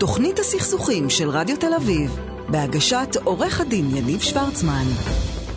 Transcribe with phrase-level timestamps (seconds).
[0.00, 2.18] תוכנית הסכסוכים של רדיו תל אביב,
[2.48, 4.84] בהגשת עורך הדין יניב שוורצמן.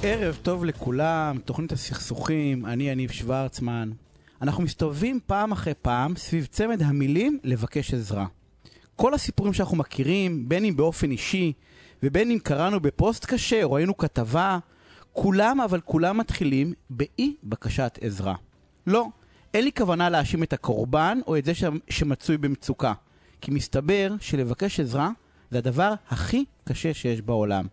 [0.04, 3.92] ערב טוב לכולם, תוכנית הסכסוכים, אני יניב שוורצמן.
[4.42, 8.26] אנחנו מסתובבים פעם אחרי פעם סביב צמד המילים לבקש עזרה.
[8.96, 11.54] כל הסיפורים שאנחנו מכירים, בין אם באופן אישי
[12.04, 14.60] ובין אם קראנו בפוסט קשה או ראינו כתבה,
[15.14, 18.36] כולם אבל כולם מתחילים באי בקשת עזרה.
[18.88, 19.08] לא,
[19.54, 21.52] אין לי כוונה להאשים את הקורבן או את זה
[21.90, 22.94] שמצוי במצוקה,
[23.44, 25.10] כי מסתבר שלבקש עזרה
[25.52, 27.66] זה הדבר הכי קשה שיש בעולם.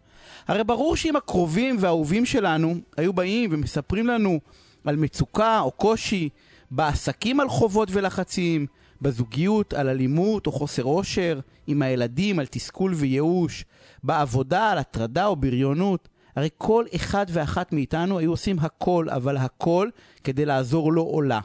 [0.48, 4.40] הרי ברור שאם הקרובים והאהובים שלנו היו באים ומספרים לנו
[4.84, 6.28] על מצוקה או קושי,
[6.70, 8.66] בעסקים על חובות ולחצים,
[9.02, 13.64] בזוגיות על אלימות או חוסר עושר, עם הילדים על תסכול וייאוש,
[14.04, 19.88] בעבודה על הטרדה או בריונות, הרי כל אחד ואחת מאיתנו היו עושים הכל, אבל הכל,
[20.24, 21.40] כדי לעזור לו או לה.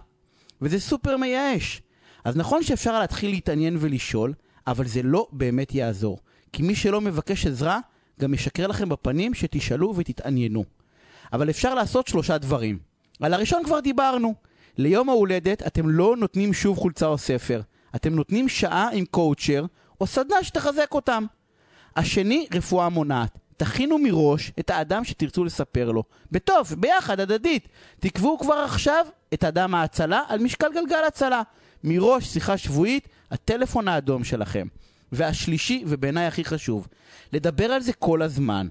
[0.61, 1.81] וזה סופר מייאש.
[2.25, 4.33] אז נכון שאפשר להתחיל להתעניין ולשאול,
[4.67, 6.19] אבל זה לא באמת יעזור.
[6.53, 7.79] כי מי שלא מבקש עזרה,
[8.19, 10.63] גם ישקר לכם בפנים שתשאלו ותתעניינו.
[11.33, 12.79] אבל אפשר לעשות שלושה דברים.
[13.21, 14.33] על הראשון כבר דיברנו.
[14.77, 17.61] ליום ההולדת אתם לא נותנים שוב חולצה או ספר.
[17.95, 19.65] אתם נותנים שעה עם קואוצ'ר
[20.01, 21.25] או סדנה שתחזק אותם.
[21.95, 23.37] השני, רפואה מונעת.
[23.57, 26.03] תכינו מראש את האדם שתרצו לספר לו.
[26.31, 27.67] בטוב, ביחד, הדדית.
[27.99, 31.41] תקבעו כבר עכשיו את אדם ההצלה על משקל גלגל הצלה.
[31.83, 34.67] מראש שיחה שבועית, הטלפון האדום שלכם.
[35.11, 36.87] והשלישי, ובעיניי הכי חשוב,
[37.33, 38.67] לדבר על זה כל הזמן.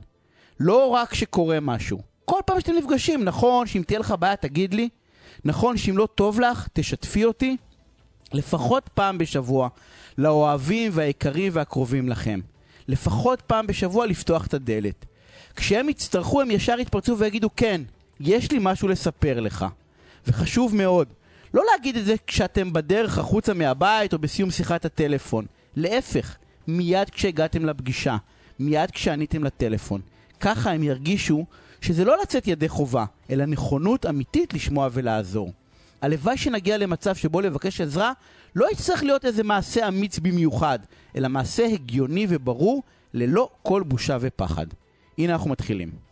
[0.60, 2.02] לא רק כשקורה משהו.
[2.24, 4.88] כל פעם שאתם נפגשים, נכון שאם תהיה לך בעיה תגיד לי,
[5.44, 7.56] נכון שאם לא טוב לך תשתפי אותי,
[8.32, 9.68] לפחות פעם בשבוע,
[10.18, 12.40] לאוהבים והיקרים והקרובים לכם.
[12.88, 15.06] לפחות פעם בשבוע לפתוח את הדלת.
[15.56, 17.80] כשהם יצטרכו הם ישר יתפרצו ויגידו כן,
[18.20, 19.66] יש לי משהו לספר לך.
[20.26, 21.08] וחשוב מאוד,
[21.54, 25.46] לא להגיד את זה כשאתם בדרך החוצה מהבית או בסיום שיחת הטלפון.
[25.76, 28.16] להפך, מיד כשהגעתם לפגישה,
[28.58, 30.00] מיד כשעניתם לטלפון.
[30.40, 31.44] ככה הם ירגישו
[31.80, 35.52] שזה לא לצאת ידי חובה, אלא נכונות אמיתית לשמוע ולעזור.
[36.02, 38.12] הלוואי שנגיע למצב שבו לבקש עזרה
[38.56, 40.78] לא יצטרך להיות איזה מעשה אמיץ במיוחד,
[41.16, 42.82] אלא מעשה הגיוני וברור,
[43.14, 44.66] ללא כל בושה ופחד.
[45.18, 46.03] הנה אנחנו מתחילים.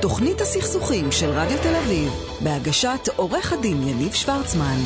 [0.00, 2.08] תוכנית הסכסוכים של רדיו תל אביב,
[2.44, 4.76] בהגשת עורך הדין יניב שוורצמן.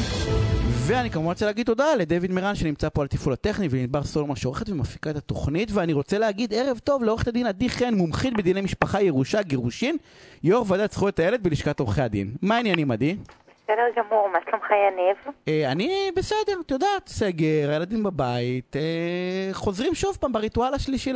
[0.87, 4.69] ואני כמובן רוצה להגיד תודה לדויד מירן שנמצא פה על תפעול הטכני ולנבר סולומון שעורכת
[4.69, 9.03] ומפיקה את התוכנית ואני רוצה להגיד ערב טוב לעורכת הדין עדי חן, מומחית בדיני משפחה,
[9.03, 9.97] ירושה, גירושין,
[10.45, 12.31] יו"ר ועדת זכויות הילד בלשכת עורכי הדין.
[12.43, 13.17] מה העניינים עדי?
[13.62, 15.34] בסדר גמור, מה שלומך יניב?
[15.49, 21.12] אה, אני בסדר, את יודעת, סגר, הילדים בבית, אה, חוזרים שוב פעם בריטואל השלישי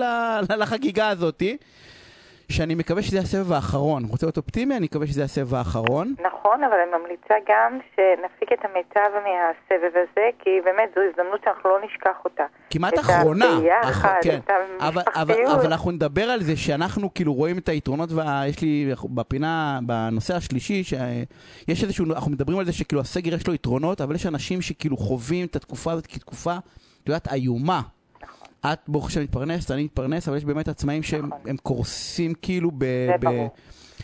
[0.58, 1.56] לחגיגה הזאתי.
[2.48, 4.04] שאני מקווה שזה הסבב האחרון.
[4.04, 6.14] רוצה להיות אופטימי, אני מקווה שזה הסבב האחרון.
[6.22, 11.70] נכון, אבל אני ממליצה גם שנפיק את המיטב מהסבב הזה, כי באמת זו הזדמנות שאנחנו
[11.70, 12.42] לא נשכח אותה.
[12.70, 13.44] כמעט אחרונה.
[13.44, 13.50] את
[13.84, 14.38] הביחד, כן.
[14.44, 14.88] את המשפחתיות.
[14.88, 19.78] אבל, אבל, אבל אנחנו נדבר על זה שאנחנו כאילו רואים את היתרונות, ויש לי בפינה,
[19.82, 24.26] בנושא השלישי, שיש איזשהו, אנחנו מדברים על זה שכאילו הסגר יש לו יתרונות, אבל יש
[24.26, 26.54] אנשים שכאילו חווים את התקופה הזאת כתקופה,
[27.02, 27.80] את יודעת, איומה.
[28.66, 31.56] את ברוך השם מתפרנסת, אני מתפרנס, אבל יש באמת עצמאים שהם נכון.
[31.56, 32.84] קורסים כאילו ב...
[32.84, 33.24] זה ב...
[33.24, 33.50] ברור.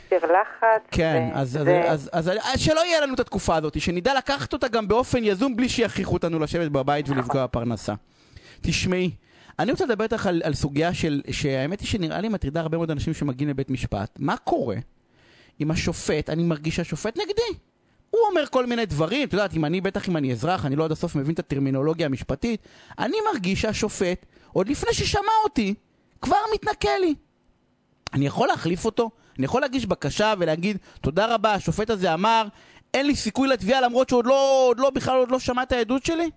[0.09, 0.83] סיר לחץ.
[0.91, 4.15] כן, ו- אז, אז, ו- אז, אז, אז שלא יהיה לנו את התקופה הזאת, שנדע
[4.19, 7.95] לקחת אותה גם באופן יזום בלי שיכריחו אותנו לשבת בבית ולפגוע בפרנסה.
[8.61, 9.11] תשמעי,
[9.59, 12.91] אני רוצה לדבר איתך על, על סוגיה של, שהאמת היא שנראה לי מטרידה הרבה מאוד
[12.91, 14.11] אנשים שמגיעים לבית משפט.
[14.19, 14.77] מה קורה
[15.61, 17.59] אם השופט, אני מרגיש שהשופט נגדי?
[18.11, 20.85] הוא אומר כל מיני דברים, את יודעת, אם אני, בטח אם אני אזרח, אני לא
[20.85, 22.61] עד הסוף מבין את הטרמינולוגיה המשפטית,
[22.99, 25.75] אני מרגיש שהשופט, עוד לפני ששמע אותי,
[26.23, 27.15] כבר מתנכל לי.
[28.15, 29.11] אני יכול להחליף אותו?
[29.39, 32.43] אני יכול להגיש בקשה ולהגיד, תודה רבה, השופט הזה אמר,
[32.95, 36.05] אין לי סיכוי לתביעה למרות שעוד לא, עוד לא, בכלל עוד לא שמע את העדות
[36.05, 36.31] שלי?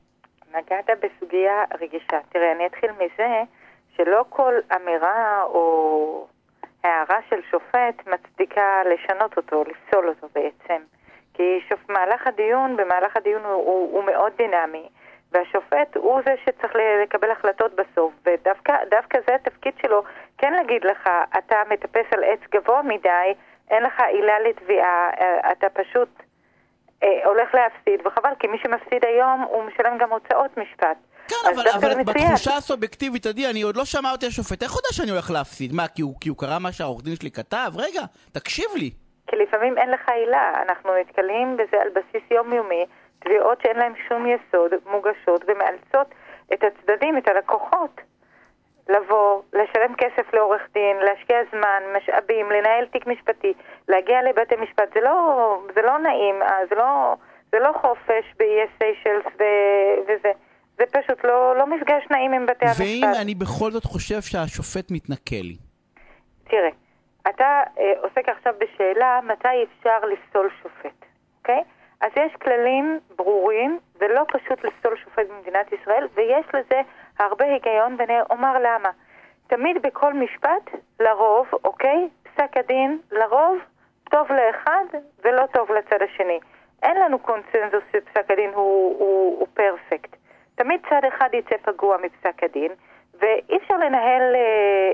[0.50, 2.20] נגעת בסוגיה רגישה.
[2.30, 3.44] תראה, אני אתחיל מזה
[3.98, 6.28] שלא כל אמירה או
[6.84, 10.84] הערה של שופט מצדיקה לשנות אותו, לפסול אותו בעצם.
[11.34, 11.90] כי שופ...
[11.90, 14.90] מהלך הדיון, במהלך הדיון הוא, הוא, הוא מאוד דינמי,
[15.32, 20.04] והשופט הוא זה שצריך לקבל החלטות בסוף, ודווקא זה התפקיד שלו,
[20.38, 23.34] כן להגיד לך, אתה מטפס על עץ גבוה מדי,
[23.70, 26.10] אין לך עילה לתביעה, אה, אתה פשוט
[27.04, 30.98] אה, הולך להפסיד, וחבל, כי מי שמפסיד היום, הוא משלם גם הוצאות משפט.
[31.28, 32.04] כן, אבל, אבל.
[32.04, 35.74] בתחושה הסובייקטיבית, עדי, אני עוד לא שמע אותי השופט, איך הוא יודע שאני הולך להפסיד?
[35.74, 37.72] מה, כי הוא, כי הוא קרא מה שהעורך דין שלי כתב?
[37.76, 38.02] רגע,
[38.32, 39.03] תקשיב לי.
[39.28, 42.86] כי לפעמים אין לך עילה, אנחנו נתקלים בזה על בסיס יומיומי,
[43.20, 46.08] תביעות שאין להן שום יסוד מוגשות ומאלצות
[46.54, 48.02] את הצדדים, את הלקוחות,
[48.90, 53.54] לבוא, לשלם כסף לעורך דין, להשקיע זמן, משאבים, לנהל תיק משפטי,
[53.88, 57.16] להגיע לבתי משפט, זה לא, זה לא נעים, אה, זה לא,
[57.52, 59.26] זה לא חופש באיי סיישלס
[60.08, 60.32] וזה.
[60.78, 62.82] זה פשוט לא, לא מפגש נעים עם בתי המשפט.
[62.82, 65.58] ואם אני בכל זאת חושב שהשופט מתנכל לי?
[66.44, 66.70] תראה,
[67.30, 71.06] אתה אה, עוסק עכשיו בשאלה מתי אפשר לפסול שופט,
[71.40, 71.64] אוקיי?
[72.02, 76.82] אז יש כללים ברורים, ולא פשוט לפסול שופט במדינת ישראל, ויש לזה
[77.20, 78.90] הרבה היגיון, ואני אומר למה.
[79.48, 82.10] תמיד בכל משפט, לרוב, אוקיי?
[82.24, 83.58] פסק הדין, לרוב,
[84.12, 84.86] טוב לאחד
[85.24, 86.40] ולא טוב לצד השני.
[86.84, 90.16] אין לנו קונצנזוס שפסק הדין הוא, הוא, הוא פרפקט.
[90.56, 92.72] תמיד צד אחד יצא פגוע מפסק הדין,
[93.22, 94.40] ואי אפשר לנהל אה,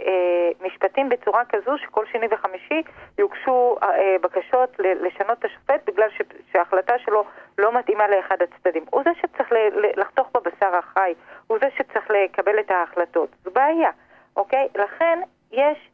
[0.08, 2.82] אה, משפטים בצורה כזו שכל שני וחמישי
[3.18, 6.22] יוגשו אה, בקשות לשנות את השופט בגלל ש,
[6.52, 7.24] שההחלטה שלו
[7.58, 8.86] לא מתאימה לאחד הצדדים.
[8.90, 11.14] הוא זה שצריך ל, ל, לחתוך בבשר החי,
[11.48, 13.30] הוא זה שצריך לקבל את ההחלטות.
[13.44, 13.90] זו בעיה,
[14.36, 14.68] אוקיי?
[14.76, 15.20] לכן
[15.52, 15.90] יש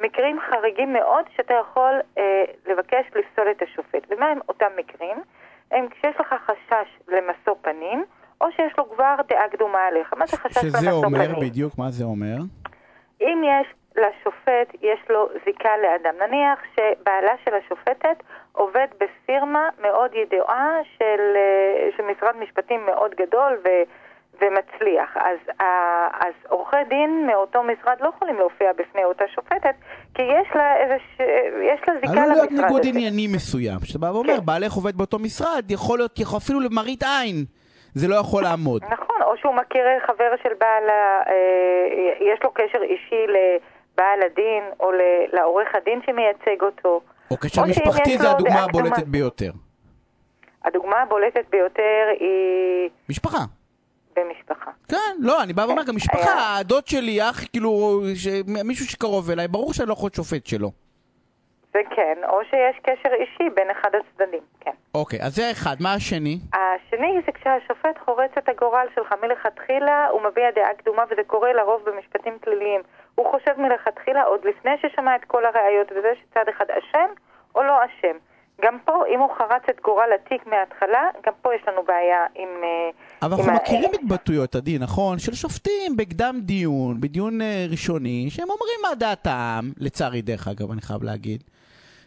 [0.00, 4.06] מקרים חריגים מאוד שאתה יכול אה, לבקש לפסול את השופט.
[4.10, 5.16] ומה הם אותם מקרים?
[5.70, 8.04] הם כשיש לך חשש למשוא פנים,
[8.44, 10.14] או שיש לו כבר דעה קדומה עליך.
[10.16, 10.58] מה זה חשש?
[10.58, 12.36] שזה אומר בדיוק, מה זה אומר?
[13.20, 16.14] אם יש לשופט, יש לו זיקה לאדם.
[16.26, 23.52] נניח שבעלה של השופטת עובד בפירמה מאוד ידועה של, אה, של משרד משפטים מאוד גדול
[23.64, 23.68] ו...
[24.40, 25.16] ומצליח.
[25.16, 25.38] אז,
[26.20, 29.74] אז עורכי דין מאותו משרד לא יכולים להופיע בפני אותה שופטת,
[30.14, 31.20] כי יש לה איזה, ש...
[31.72, 32.22] יש לה זיקה למשרד הזה.
[32.22, 34.46] עלול להיות ניגוד עניינים מסוים, שאתה בא ואומר, כן.
[34.46, 37.44] בעלך עובד באותו משרד, יכול להיות, יכול אפילו למראית עין.
[37.94, 38.84] זה לא יכול לעמוד.
[38.84, 41.32] נכון, או שהוא מכיר חבר של בעל, אה,
[42.32, 44.90] יש לו קשר אישי לבעל הדין, או
[45.32, 47.00] לעורך הדין שמייצג אותו.
[47.30, 49.50] או קשר משפחתי זה הדוגמה הבולטת ביותר.
[50.64, 52.90] הדוגמה הבולטת ביותר היא...
[53.08, 53.38] משפחה.
[54.16, 54.70] במשפחה.
[54.88, 58.02] כן, לא, אני בא ואומר, גם משפחה, הדוד שלי, אח, כאילו,
[58.64, 60.70] מישהו שקרוב אליי, ברור שאני לא יכול להיות שופט שלו.
[61.74, 64.70] זה כן, או שיש קשר אישי בין אחד הצדדים, כן.
[64.94, 66.38] אוקיי, אז זה אחד, מה השני?
[66.52, 71.82] השני זה כשהשופט חורץ את הגורל שלך מלכתחילה, הוא מביע דעה קדומה, וזה קורה לרוב
[71.84, 72.80] במשפטים פליליים.
[73.14, 77.08] הוא חושב מלכתחילה, עוד לפני ששמע את כל הראיות, וזה שצד אחד אשם
[77.54, 78.16] או לא אשם.
[78.60, 82.48] גם פה, אם הוא חרץ את גורל התיק מההתחלה, גם פה יש לנו בעיה עם...
[82.62, 82.90] אה,
[83.22, 83.54] אבל עם אנחנו ה...
[83.54, 85.18] מכירים התבטאויות, עדי, נכון?
[85.18, 90.80] של שופטים בקדם דיון, בדיון אה, ראשוני, שהם אומרים מה דעתם, לצערי דרך אגב, אני
[90.80, 91.42] חייב להגיד.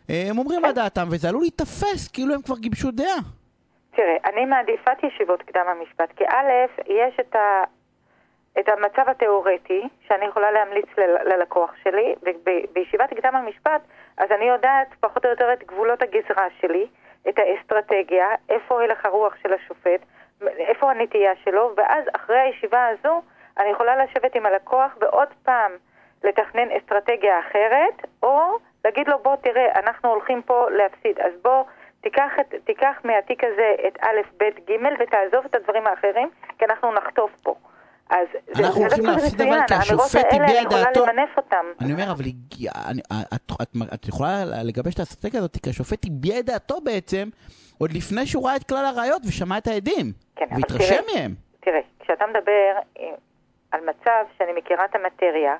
[0.09, 3.19] אה, הם אומרים מה דעתם, וזה עלול להיתפס כאילו הם כבר גיבשו דעה.
[3.95, 7.63] תראה, אני מעדיפת ישיבות קדם המשפט, כי א', יש את, ה,
[8.59, 11.01] את המצב התיאורטי, שאני יכולה להמליץ ל,
[11.33, 13.81] ללקוח שלי, ובישיבת קדם המשפט,
[14.17, 16.87] אז אני יודעת פחות או יותר את גבולות הגזרה שלי,
[17.29, 20.01] את האסטרטגיה, איפה הלך הרוח של השופט,
[20.41, 23.21] איפה הנטייה שלו, ואז אחרי הישיבה הזו,
[23.57, 25.71] אני יכולה לשבת עם הלקוח ועוד פעם
[26.23, 28.57] לתכנן אסטרטגיה אחרת, או
[28.87, 31.63] להגיד לו, בוא תראה, אנחנו הולכים פה להפסיד, אז בוא
[32.01, 36.93] תיקח, את, תיקח מהתיק הזה את א', ב', ג' ותעזוב את הדברים האחרים, כי אנחנו
[36.93, 37.55] נחטוף פה.
[38.09, 41.05] אז אנחנו הולכים להפסיד אבל כי השופט הביע דעתו.
[41.81, 42.25] אני אומר, אבל
[43.93, 47.29] את יכולה לגבש את האסטרטגיה הזאת, כי השופט הביע את דעתו בעצם
[47.77, 50.05] עוד לפני שהוא ראה את כלל הראיות ושמע את העדים,
[50.35, 51.31] כן, והתרשם מהם.
[51.59, 53.03] תראה, כשאתה מדבר אה,
[53.71, 55.55] על מצב שאני מכירה את המטריה,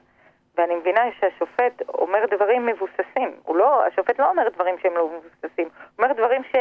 [0.57, 3.31] ואני מבינה שהשופט אומר דברים מבוססים.
[3.44, 6.56] הוא לא, השופט לא אומר דברים שהם לא מבוססים, הוא אומר דברים ש,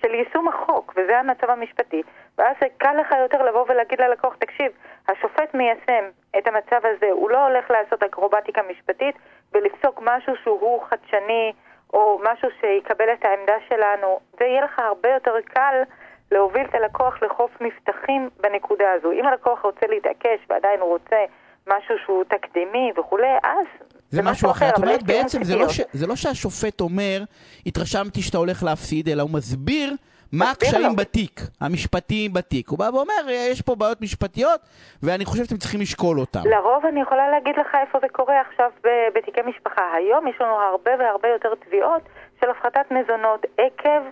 [0.00, 2.02] של יישום החוק, וזה המצב המשפטי.
[2.38, 4.72] ואז קל לך יותר לבוא ולהגיד ללקוח, תקשיב,
[5.08, 6.04] השופט מיישם
[6.38, 9.14] את המצב הזה, הוא לא הולך לעשות אקרובטיקה משפטית
[9.52, 11.52] ולפסוק משהו שהוא חדשני,
[11.92, 14.20] או משהו שיקבל את העמדה שלנו.
[14.38, 15.82] זה יהיה לך הרבה יותר קל
[16.30, 19.12] להוביל את הלקוח לחוף מבטחים בנקודה הזו.
[19.12, 21.24] אם הלקוח רוצה להתעקש ועדיין הוא רוצה
[21.66, 23.66] משהו שהוא תקדימי וכולי, אז
[24.10, 24.68] זה משהו אחר.
[24.68, 25.80] את אומרת, בעצם זה לא, ש...
[25.92, 27.22] זה לא שהשופט אומר,
[27.66, 29.94] התרשמתי שאתה הולך להפסיד, אלא הוא מסביר
[30.32, 32.68] מה הקשיים בתיק, המשפטיים בתיק.
[32.68, 34.60] הוא בא ואומר, יש פה בעיות משפטיות,
[35.02, 36.40] ואני חושב שאתם צריכים לשקול אותם.
[36.44, 38.70] לרוב אני יכולה להגיד לך איפה זה קורה עכשיו
[39.14, 39.92] בתיקי משפחה.
[39.94, 42.02] היום יש לנו הרבה והרבה יותר תביעות
[42.40, 44.02] של הפחתת מזונות עקב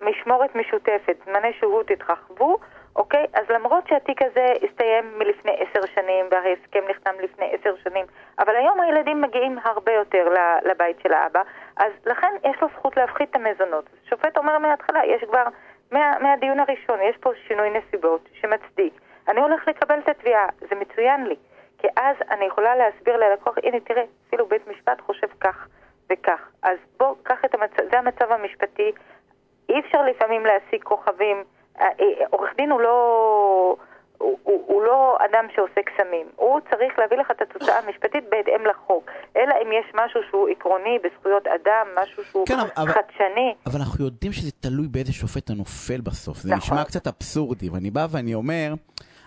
[0.00, 1.16] משמורת משותפת.
[1.24, 2.58] זמני שהות התרחבו.
[2.96, 3.26] אוקיי?
[3.34, 8.06] אז למרות שהתיק הזה הסתיים מלפני עשר שנים וההסכם נחתם לפני עשר שנים,
[8.38, 10.28] אבל היום הילדים מגיעים הרבה יותר
[10.64, 11.42] לבית של האבא,
[11.76, 13.84] אז לכן יש לו זכות להפחית את המזונות.
[14.08, 15.44] שופט אומר מההתחלה, יש כבר,
[15.92, 19.00] מה, מהדיון הראשון, יש פה שינוי נסיבות שמצדיק.
[19.28, 21.36] אני הולך לקבל את התביעה, זה מצוין לי.
[21.78, 25.66] כי אז אני יכולה להסביר ללקוח, הנה תראה, אפילו בית משפט חושב כך
[26.10, 26.48] וכך.
[26.62, 28.92] אז בוא, קח את המצב, זה המצב המשפטי.
[29.68, 31.44] אי אפשר לפעמים להשיג כוכבים
[32.30, 33.76] עורך דין הוא לא...
[34.18, 38.66] הוא, הוא, הוא לא אדם שעושה קסמים, הוא צריך להביא לך את התוצאה המשפטית בהתאם
[38.66, 39.10] לחוק.
[39.36, 43.54] אלא אם יש משהו שהוא עקרוני בזכויות אדם, משהו שהוא כן, אבל, חדשני.
[43.66, 46.36] אבל אנחנו יודעים שזה תלוי באיזה שופט אתה נופל בסוף.
[46.36, 46.58] זה נכון.
[46.58, 48.74] נשמע קצת אבסורדי, ואני בא ואני אומר,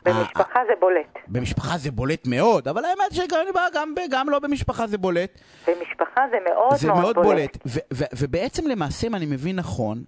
[0.05, 1.17] במשפחה זה בולט.
[1.27, 5.39] במשפחה זה בולט מאוד, אבל האמת שגם גם, גם לא במשפחה זה בולט.
[5.67, 7.27] במשפחה זה מאוד זה מאוד מאוד בולט.
[7.27, 7.57] בולט.
[7.65, 10.03] ו- ו- ובעצם למעשה, אם אני מבין נכון,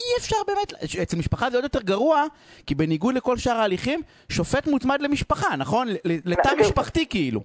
[0.00, 0.72] אי אפשר באמת,
[1.02, 2.24] אצל משפחה זה עוד יותר גרוע,
[2.66, 5.88] כי בניגוד לכל שאר ההליכים, שופט מוצמד למשפחה, נכון?
[6.04, 6.50] לתא.
[6.60, 7.40] משפחתי כאילו.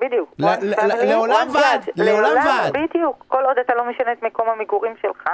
[0.00, 0.34] בדיוק.
[0.38, 1.84] לעולם ועד.
[1.96, 2.72] לעולם ועד.
[2.72, 3.24] בדיוק.
[3.28, 5.28] כל עוד אתה לא משנה את מקום המגורים שלך.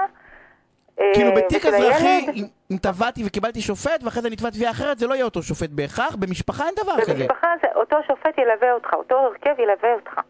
[1.01, 2.27] אה, כאילו בתיק אזרחי,
[2.71, 6.17] אם תבעתי וקיבלתי שופט, ואחרי זה נתבע תביעה אחרת, זה לא יהיה אותו שופט בהכרח,
[6.17, 7.15] במשפחה אין דבר כזה.
[7.15, 10.21] במשפחה זה אותו שופט ילווה אותך, אותו הרכב ילווה אותך.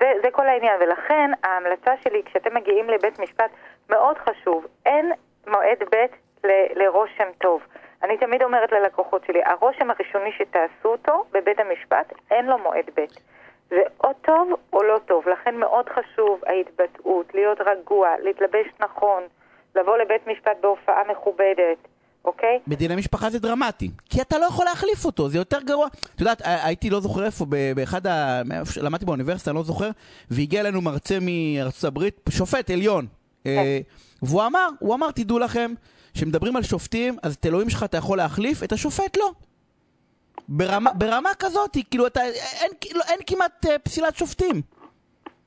[0.00, 3.50] זה, זה כל העניין, ולכן ההמלצה שלי כשאתם מגיעים לבית משפט,
[3.90, 5.12] מאוד חשוב, אין
[5.46, 5.96] מועד ב'
[6.46, 7.60] ל- לרושם טוב.
[8.02, 13.04] אני תמיד אומרת ללקוחות שלי, הרושם הראשוני שתעשו אותו בבית המשפט, אין לו מועד ב'.
[13.70, 19.22] זה או טוב או לא טוב, לכן מאוד חשוב ההתבטאות, להיות רגוע, להתלבש נכון,
[19.76, 21.78] לבוא לבית משפט בהופעה מכובדת,
[22.24, 22.58] אוקיי?
[22.68, 25.86] בדיני משפחה זה דרמטי, כי אתה לא יכול להחליף אותו, זה יותר גרוע.
[26.14, 27.44] את יודעת, הייתי לא זוכר איפה,
[27.76, 28.42] באחד ה...
[28.82, 29.90] למדתי באוניברסיטה, אני לא זוכר,
[30.30, 33.06] והגיע אלינו מרצה מארצות הברית, שופט עליון.
[33.46, 33.78] אה,
[34.22, 35.72] והוא אמר, הוא אמר, תדעו לכם,
[36.14, 39.30] כשמדברים על שופטים, אז את אלוהים שלך אתה יכול להחליף, את השופט לא.
[40.48, 42.20] ברמה, ברמה כזאת, כאילו, אתה,
[42.60, 44.62] אין, לא, אין כמעט אה, פסילת שופטים.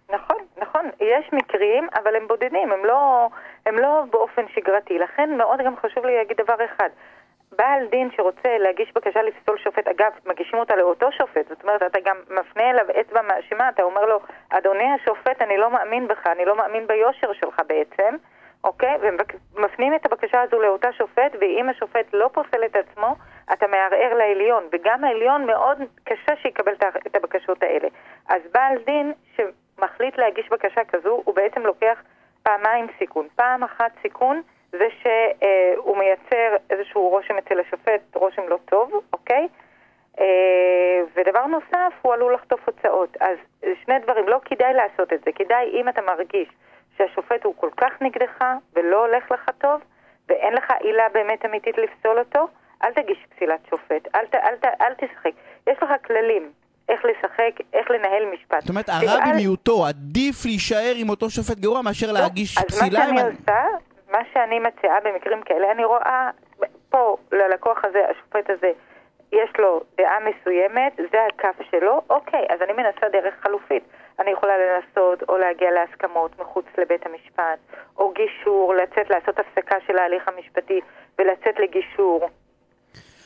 [0.10, 0.86] נכון, נכון.
[1.00, 3.28] יש מקרים, אבל הם בודדים, הם לא,
[3.66, 5.00] הם לא באופן שגרתי.
[5.00, 6.90] לכן מאוד גם חשוב לי להגיד דבר אחד.
[7.60, 12.00] בעל דין שרוצה להגיש בקשה לפסול שופט, אגב, מגישים אותה לאותו שופט, זאת אומרת, אתה
[12.06, 16.46] גם מפנה אליו אצבע מאשימה, אתה אומר לו, אדוני השופט, אני לא מאמין בך, אני
[16.46, 18.16] לא מאמין ביושר שלך בעצם,
[18.64, 18.98] אוקיי?
[19.56, 23.16] ומפנים את הבקשה הזו לאותה שופט, ואם השופט לא פוסל את עצמו,
[23.54, 26.74] אתה מערער לעליון, וגם העליון מאוד קשה שיקבל
[27.08, 27.88] את הבקשות האלה.
[28.30, 32.02] אז בעל דין שמחליט להגיש בקשה כזו, הוא בעצם לוקח
[32.44, 33.28] פעמיים סיכון.
[33.36, 39.48] פעם אחת סיכון זה שהוא מייצר איזשהו רושם אצל השופט, רושם לא טוב, אוקיי?
[40.20, 40.26] אה,
[41.16, 43.18] ודבר נוסף, הוא עלול לחטוף הוצאות.
[43.20, 43.38] אז
[43.86, 45.32] שני דברים, לא כדאי לעשות את זה.
[45.36, 46.48] כדאי, אם אתה מרגיש
[46.98, 48.44] שהשופט הוא כל כך נגדך
[48.76, 49.82] ולא הולך לך טוב,
[50.30, 52.48] ואין לך עילה באמת אמיתית לפסול אותו,
[52.84, 55.32] אל תגיש פסילת שופט, אל, ת, אל, ת, אל תשחק.
[55.68, 56.52] יש לך כללים
[56.90, 58.62] איך לשחק, איך לנהל משפט.
[58.62, 63.00] זאת אומרת, תפעל- הרע במיעוטו, עדיף להישאר עם אותו שופט גרוע מאשר להגיש אז פסילה.
[63.00, 63.64] מה שאני אם- עושה,
[64.12, 66.30] מה שאני מציעה במקרים כאלה, אני רואה
[66.90, 68.72] פה ללקוח הזה, השופט הזה,
[69.32, 73.84] יש לו דעה מסוימת, זה הקו שלו, אוקיי, אז אני מנסה דרך חלופית.
[74.20, 77.60] אני יכולה לנסות או להגיע להסכמות מחוץ לבית המשפט,
[77.98, 80.82] או גישור, לצאת, לעשות הפסקה של ההליך המשפטי
[81.20, 82.30] ולצאת לגישור.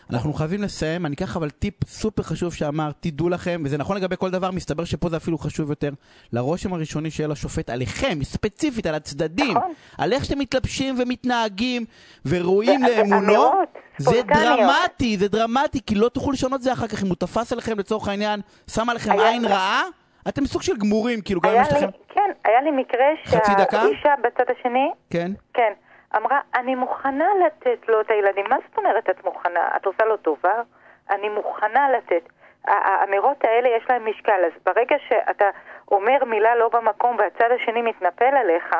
[0.09, 4.15] אנחנו חייבים לסיים, אני אקח אבל טיפ סופר חשוב שאמר, תדעו לכם, וזה נכון לגבי
[4.19, 5.89] כל דבר, מסתבר שפה זה אפילו חשוב יותר,
[6.33, 9.73] לרושם הראשוני שיהיה לשופט עליכם, ספציפית על הצדדים, נכון.
[9.97, 11.85] על איך שאתם מתלבשים ומתנהגים
[12.25, 13.51] וראויים זה- לאמונו,
[13.97, 14.21] זה.
[14.27, 18.07] דרמטי, זה דרמטי, כי לא תוכלו לשנות זה אחר כך, אם הוא תפס עליכם לצורך
[18.07, 18.39] העניין,
[18.71, 19.81] שם עליכם היה- עין רעה,
[20.27, 21.87] אתם סוג של גמורים, כאילו גם אם יש לכם...
[22.13, 23.05] כן, היה לי מקרה?
[23.25, 25.31] שהאישה בצד השני, כן?
[25.53, 25.73] כן,
[26.15, 28.45] אמרה, אני מוכנה לתת לו את הילדים.
[28.49, 29.67] מה זאת אומרת את מוכנה?
[29.75, 30.61] את עושה לו טובה?
[31.09, 32.29] אני מוכנה לתת.
[32.67, 35.45] האמירות האלה יש להן משקל, אז ברגע שאתה
[35.91, 38.75] אומר מילה לא במקום והצד השני מתנפל עליך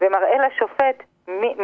[0.00, 1.54] ומראה לשופט מי,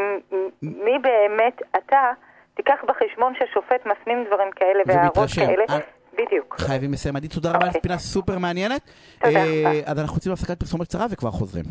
[0.63, 2.13] מי, באמת אתה,
[2.55, 5.29] תיקח בחשבון ששופט מפנים דברים כאלה והערות.
[5.37, 5.65] כאלה.
[5.71, 5.79] אה,
[6.19, 6.57] בדיוק.
[6.61, 7.17] חייבים לסיים.
[7.17, 7.81] עדי, תודה רבה, אוקיי.
[7.81, 8.81] פינה סופר מעניינת.
[9.19, 9.91] תודה אה, רבה.
[9.91, 11.65] אז אנחנו יוצאים להפסקת פרסומת קצרה וכבר חוזרים.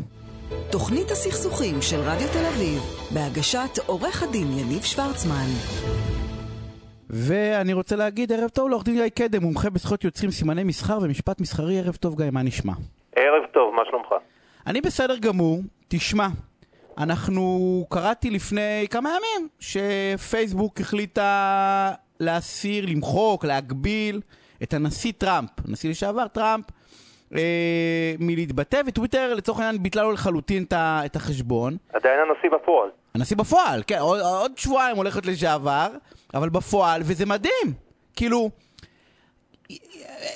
[0.70, 2.82] תוכנית הסכסוכים של רדיו תל אביב,
[3.14, 5.46] בהגשת עורך הדין יניב שוורצמן.
[7.10, 11.40] ואני רוצה להגיד ערב טוב לעורך דין גיא קדם, מומחה בזכויות יוצרים, סימני מסחר ומשפט
[11.40, 11.78] מסחרי.
[11.78, 12.72] ערב טוב, גיא, מה נשמע?
[13.16, 14.08] ערב טוב, מה שלומך?
[14.66, 15.60] אני בסדר גמור.
[15.88, 16.28] תשמע,
[16.98, 24.20] אנחנו, קראתי לפני כמה ימים שפייסבוק החליטה להסיר, למחוק, להגביל
[24.62, 26.64] את הנשיא טראמפ, הנשיא לשעבר טראמפ,
[27.34, 31.76] אה, מלהתבטא, וטוויטר לצורך העניין ביטלה לו לחלוטין את החשבון.
[31.92, 32.88] עדיין הנשיא בפועל.
[33.14, 35.86] הנשיא בפועל, כן, עוד, עוד שבועיים הולכת לשעבר,
[36.34, 37.72] אבל בפועל, וזה מדהים.
[38.16, 38.50] כאילו,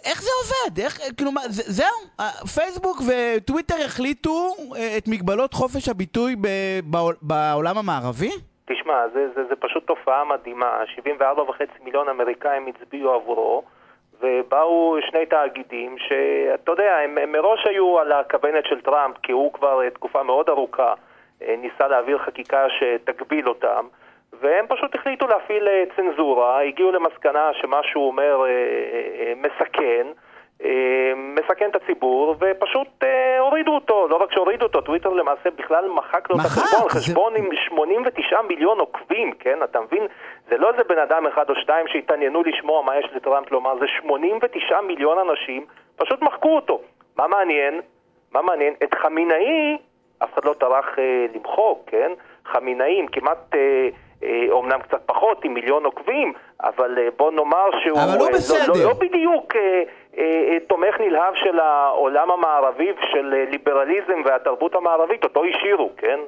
[0.04, 0.78] איך זה עובד?
[0.78, 6.46] איך, כאילו, מה, זה, זהו, אה, פייסבוק וטוויטר החליטו אה, את מגבלות חופש הביטוי ב,
[6.84, 8.30] בעול, בעולם המערבי?
[8.64, 10.80] תשמע, זה, זה, זה פשוט תופעה מדהימה.
[10.98, 13.62] 74.5 מיליון אמריקאים הצביעו עבורו,
[14.20, 19.52] ובאו שני תאגידים שאתה יודע, הם, הם מראש היו על הכוונת של טראמפ, כי הוא
[19.52, 20.94] כבר אה, תקופה מאוד ארוכה
[21.42, 23.86] אה, ניסה להעביר חקיקה שתגביל אותם,
[24.40, 28.44] והם פשוט החליטו להפעיל אה, צנזורה, הגיעו למסקנה שמה שהוא אומר
[29.36, 30.06] מסכן,
[31.16, 34.08] מסכן את הציבור, ופשוט אה, הורידו אותו.
[34.08, 38.42] לא רק שהורידו אותו, טוויטר למעשה בכלל מחק לו את החשבון, זה- חשבון עם 89
[38.42, 39.58] מיליון עוקבים, כן?
[39.64, 40.06] אתה מבין?
[40.48, 43.86] זה לא איזה בן אדם אחד או שתיים שהתעניינו לשמוע מה יש לטראמפ לומר, זה
[44.00, 46.80] 89 מיליון אנשים, פשוט מחקו אותו.
[47.16, 47.80] מה מעניין?
[48.32, 48.74] מה מעניין?
[48.84, 49.76] את חמינאי
[50.24, 52.10] אף אחד לא טרח אה, למחוק, כן?
[52.46, 53.88] חמינאי עם כמעט, אה,
[54.22, 57.98] אה, אומנם קצת פחות, עם מיליון עוקבים, אבל אה, בוא נאמר שהוא...
[57.98, 58.72] אבל אה, לא- בסדר.
[58.82, 59.82] לא, לא בדיוק אה, אה, אה,
[60.68, 66.18] תומך נלהב של העולם המערבי ושל אה, ליברליזם והתרבות המערבית, אותו השאירו, כן?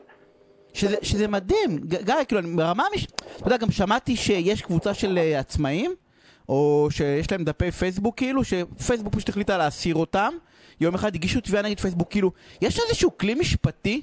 [0.73, 3.07] שזה, שזה מדהים, גיא, כאילו, ברמה, מש...
[3.37, 5.95] אתה יודע, גם שמעתי שיש קבוצה של עצמאים,
[6.49, 10.33] או שיש להם דפי פייסבוק, כאילו, שפייסבוק פשוט החליטה להסיר אותם.
[10.81, 12.31] יום אחד הגישו תביעה נגד פייסבוק, כאילו,
[12.63, 14.01] יש איזשהו כלי משפטי,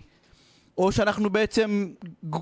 [0.78, 1.88] או שאנחנו בעצם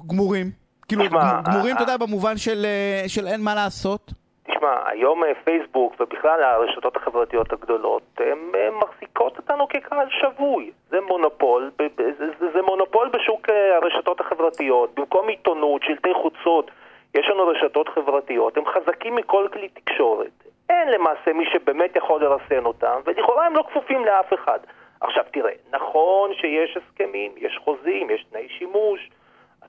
[0.07, 0.51] גמורים?
[0.87, 1.03] כאילו,
[1.45, 4.11] גמורים, אתה יודע, במובן של, אה, של אין מה לעשות?
[4.47, 10.71] תשמע, היום אה, פייסבוק ובכלל הרשתות החברתיות הגדולות, הן אה, מחזיקות אותנו כקהל שבוי.
[10.89, 12.03] זה מונופול, זה,
[12.39, 14.95] זה, זה מונופול בשוק אה, הרשתות החברתיות.
[14.95, 16.71] במקום עיתונות, שלטי חוצות,
[17.15, 20.43] יש לנו רשתות חברתיות, הם חזקים מכל כלי תקשורת.
[20.69, 24.59] אין למעשה מי שבאמת יכול לרסן אותם, ולכאורה הם לא כפופים לאף אחד.
[25.01, 29.09] עכשיו תראה, נכון שיש הסכמים, יש חוזים, יש תנאי שימוש,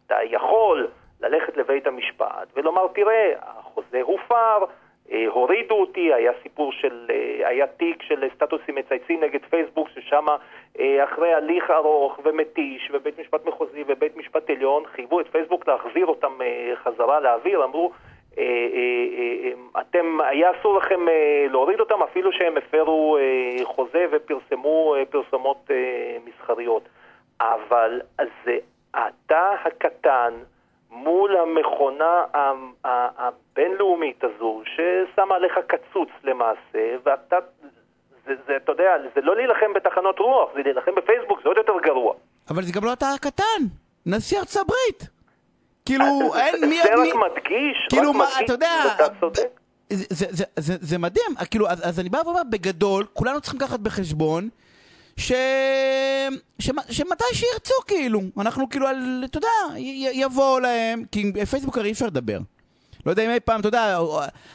[0.06, 0.88] אתה יכול
[1.21, 4.65] ללכת לבית המשפט ולומר, תראה, החוזה הופר,
[5.13, 10.27] אה, הורידו אותי, היה סיפור של, אה, היה תיק של סטטוסים מצייצים נגד פייסבוק, ששם
[10.81, 16.07] אה, אחרי הליך ארוך ומתיש, ובית משפט מחוזי ובית משפט עליון, חייבו את פייסבוק להחזיר
[16.07, 16.33] אותם
[16.75, 17.93] חזרה לאוויר, אמרו,
[19.81, 21.01] אתם, היה אסור לכם
[21.51, 23.19] להוריד אותם אפילו שהם הפרו
[23.65, 25.71] חוזה ופרסמו פרסומות
[26.25, 26.83] מסחריות.
[27.41, 28.01] אבל
[28.45, 28.59] זה
[28.91, 30.35] אתה הקטן
[30.90, 32.25] מול המכונה
[33.19, 37.37] הבינלאומית הזו, ששמה עליך קצוץ למעשה, ואתה,
[38.26, 41.73] זה, זה, אתה יודע, זה לא להילחם בתחנות רוח, זה להילחם בפייסבוק, זה עוד יותר
[41.83, 42.14] גרוע.
[42.50, 43.62] אבל זה גם לא אתה הקטן,
[44.07, 45.11] נשיא ארצות הברית.
[45.87, 46.83] כאילו, זה- אין מי...
[46.83, 49.61] זה רק מדגיש, כאילו, רק מה, מדגיש, אתה יודע, אתה צודק.
[49.90, 53.61] זה, זה, זה, זה, זה מדהים, כאילו, אז, אז אני בא ואומר, בגדול, כולנו צריכים
[53.61, 54.49] לקחת בחשבון
[55.19, 55.33] ש...
[56.59, 56.75] שמ...
[56.91, 58.97] שמתי שירצו, כאילו, אנחנו כאילו, על,
[59.31, 62.39] אתה יודע, י- יבואו להם, כי עם פייסבוק הרי אי אפשר לדבר.
[63.07, 63.97] לא יודע אם אי פעם, אתה יודע,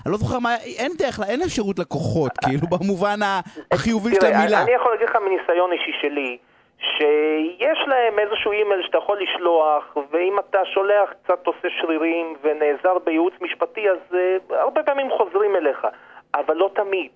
[0.06, 3.40] אני לא זוכר מה, אין דרך, אין אפשרות לקוחות, כאילו, במובן ה-
[3.72, 4.64] החיובי של המילה.
[4.64, 6.38] אני יכול להגיד לך מניסיון אישי שלי,
[6.80, 13.34] שיש להם איזשהו אימייל שאתה יכול לשלוח, ואם אתה שולח קצת עושה שרירים ונעזר בייעוץ
[13.42, 14.16] משפטי, אז uh,
[14.56, 15.88] הרבה פעמים חוזרים אליך,
[16.36, 17.12] אבל לא תמיד.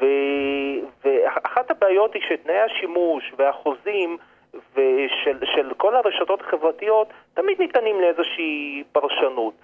[0.00, 0.04] ו...
[1.10, 4.16] ואחת הבעיות היא שתנאי השימוש והחוזים
[4.74, 9.54] ושל של כל הרשתות החברתיות תמיד ניתנים לאיזושהי פרשנות.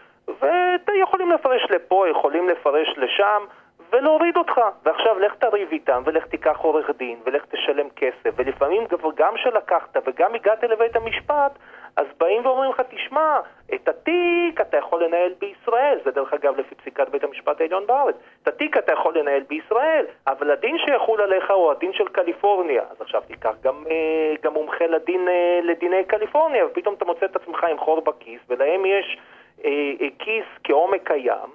[0.88, 3.44] ויכולים לפרש לפה, יכולים לפרש לשם,
[3.92, 4.60] ולהוריד אותך.
[4.84, 8.30] ועכשיו לך תריב איתם, ולך תיקח עורך דין, ולך תשלם כסף.
[8.36, 8.84] ולפעמים
[9.16, 11.58] גם שלקחת וגם הגעת לבית המשפט,
[11.96, 13.40] אז באים ואומרים לך, תשמע,
[13.74, 18.14] את התיק אתה יכול לנהל בישראל, זה דרך אגב לפי פסיקת בית המשפט העליון בארץ,
[18.42, 23.00] את התיק אתה יכול לנהל בישראל, אבל הדין שיחול עליך הוא הדין של קליפורניה, אז
[23.00, 27.64] עכשיו תיקח גם, אה, גם מומחה לדין, אה, לדיני קליפורניה, ופתאום אתה מוצא את עצמך
[27.64, 29.18] עם חור בכיס, ולהם יש
[29.64, 31.50] אה, כיס כעומק הים,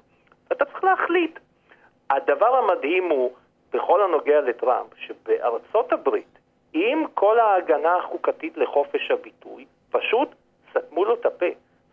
[0.52, 1.40] אתה צריך להחליט.
[2.10, 3.32] הדבר המדהים הוא,
[3.74, 6.40] בכל הנוגע לטראמפ, שבארצות הברית,
[6.74, 10.30] עם כל ההגנה החוקתית לחופש הביטוי, פשוט
[10.72, 11.46] סתמו לו את הפה.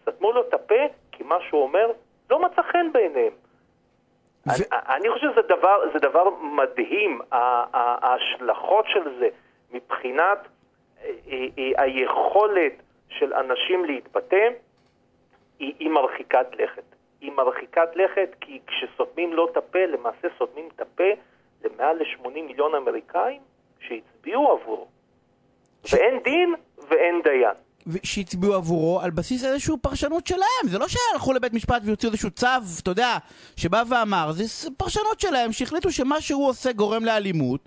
[0.02, 0.74] סתמו לו את הפה
[1.12, 1.92] כי מה שהוא אומר
[2.30, 3.32] לא מצא חן בעיניהם.
[4.46, 4.64] ו- אני,
[4.96, 9.28] אני חושב שזה דבר, זה דבר מדהים, ההשלכות של זה
[9.72, 10.38] מבחינת
[11.04, 11.10] אה,
[11.58, 12.72] אה, היכולת
[13.08, 14.48] של אנשים להתבטא,
[15.58, 16.82] היא, היא מרחיקת לכת.
[17.20, 21.04] היא מרחיקת לכת כי כשסותמים לו את הפה, למעשה סותמים את הפה
[21.64, 23.40] למעל ל-80 מיליון אמריקאים
[23.80, 24.86] שהצביעו עבורו.
[25.84, 26.54] ש- ואין דין
[26.88, 27.54] ואין דיין.
[28.02, 30.68] שהצביעו עבורו על בסיס איזושהי פרשנות שלהם.
[30.70, 32.46] זה לא שהלכו לבית משפט והוציאו איזשהו צו,
[32.82, 33.16] אתה יודע,
[33.56, 34.44] שבא ואמר, זה
[34.76, 37.60] פרשנות שלהם, שהחליטו שמה שהוא עושה גורם לאלימות,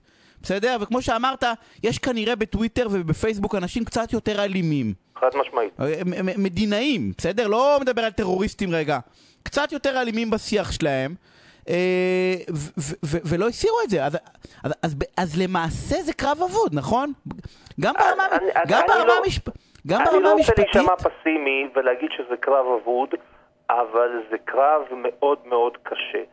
[0.43, 0.77] בסדר?
[0.81, 1.43] וכמו שאמרת,
[1.83, 4.93] יש כנראה בטוויטר ובפייסבוק אנשים קצת יותר אלימים.
[5.19, 5.71] חד משמעית.
[5.79, 6.01] אה,
[6.37, 7.47] מדינאים, בסדר?
[7.47, 8.99] לא מדבר על טרוריסטים רגע.
[9.43, 11.15] קצת יותר אלימים בשיח שלהם.
[11.69, 12.35] אה,
[13.03, 14.17] ולא הסירו את זה, אז,
[14.63, 17.13] אז, אז, אז למעשה זה קרב אבוד, נכון?
[17.79, 19.49] גם ברמה, אני- אני- גם ברמה, לא- המשפ...
[19.87, 23.09] גם אני ברמה לא רוצה המשפטית, להישמע פסימי ולהגיד שזה קרב אבוד,
[23.69, 26.23] אבל זה קרב מאוד מאוד קשה.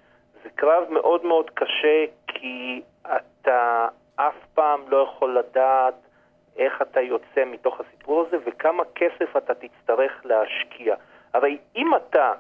[0.43, 5.95] זה קרב מאוד מאוד קשה כי אתה אף פעם לא יכול לדעת
[6.57, 10.95] איך אתה יוצא מתוך הסיפור הזה וכמה כסף אתה תצטרך להשקיע.
[11.35, 12.33] הרי אם אתה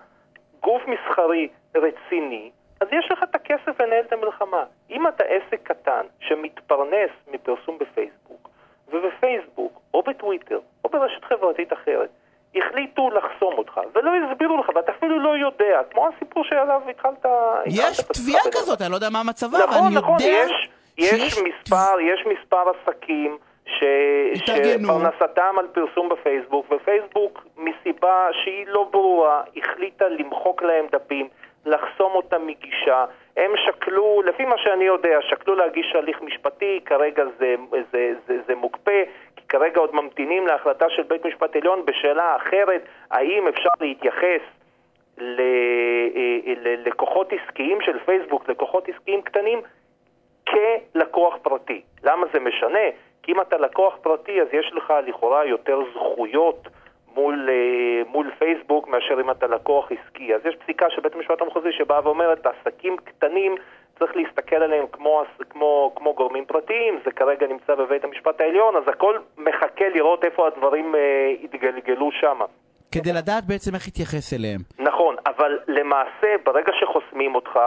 [0.60, 4.64] גוף מסחרי רציני, אז יש לך את הכסף לנהל את המלחמה.
[4.90, 8.50] אם אתה עסק קטן שמתפרנס מפרסום בפייסבוק,
[8.92, 12.08] ובפייסבוק, או בטוויטר, או ברשת חברתית אחרת,
[12.56, 17.26] החליטו לחסום אותך, ולא הסבירו לך, ואתה אפילו לא יודע, כמו הסיפור שעליו התחלת...
[17.66, 21.38] יש תביעה כזאת, אני לא יודע מה מצבה, נכון, ואני נכון, יודע יש, יש.
[21.38, 23.84] מספר, יש מספר עסקים ש...
[24.34, 31.28] שפרנסתם על פרסום בפייסבוק, ופייסבוק מסיבה שהיא לא ברורה, החליטה למחוק להם דפים,
[31.66, 33.04] לחסום אותם מגישה.
[33.38, 37.54] הם שקלו, לפי מה שאני יודע, שקלו להגיש הליך משפטי, כרגע זה,
[37.92, 39.02] זה, זה, זה מוקפא,
[39.36, 44.40] כי כרגע עוד ממתינים להחלטה של בית משפט עליון בשאלה אחרת, האם אפשר להתייחס
[45.18, 45.40] ל-
[46.16, 49.60] אה, ללקוחות עסקיים של פייסבוק, לקוחות עסקיים קטנים,
[50.48, 51.82] כלקוח פרטי.
[52.04, 52.88] למה זה משנה?
[53.22, 56.68] כי אם אתה לקוח פרטי, אז יש לך לכאורה יותר זכויות
[57.18, 60.34] מול, אה, מול פייסבוק מאשר אם אתה לקוח עסקי.
[60.34, 63.54] אז יש פסיקה של בית המשפט המחוזי שבאה ואומרת, עסקים קטנים
[63.98, 68.82] צריך להסתכל עליהם כמו, כמו, כמו גורמים פרטיים, זה כרגע נמצא בבית המשפט העליון, אז
[68.88, 71.00] הכל מחכה לראות איפה הדברים אה,
[71.42, 72.38] יתגלגלו שם.
[72.92, 74.60] כדי לדעת בעצם איך להתייחס אליהם.
[74.78, 77.58] נכון, אבל למעשה, ברגע שחוסמים אותך,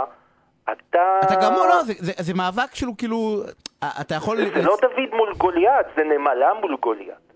[0.64, 1.20] אתה...
[1.24, 3.18] אתה גם לא, זה- זה- זה מאבק שלו כאילו,
[4.02, 4.38] אתה יכול...
[4.38, 7.31] זה לא דוד מול גוליית, זה נמלה מול גוליית.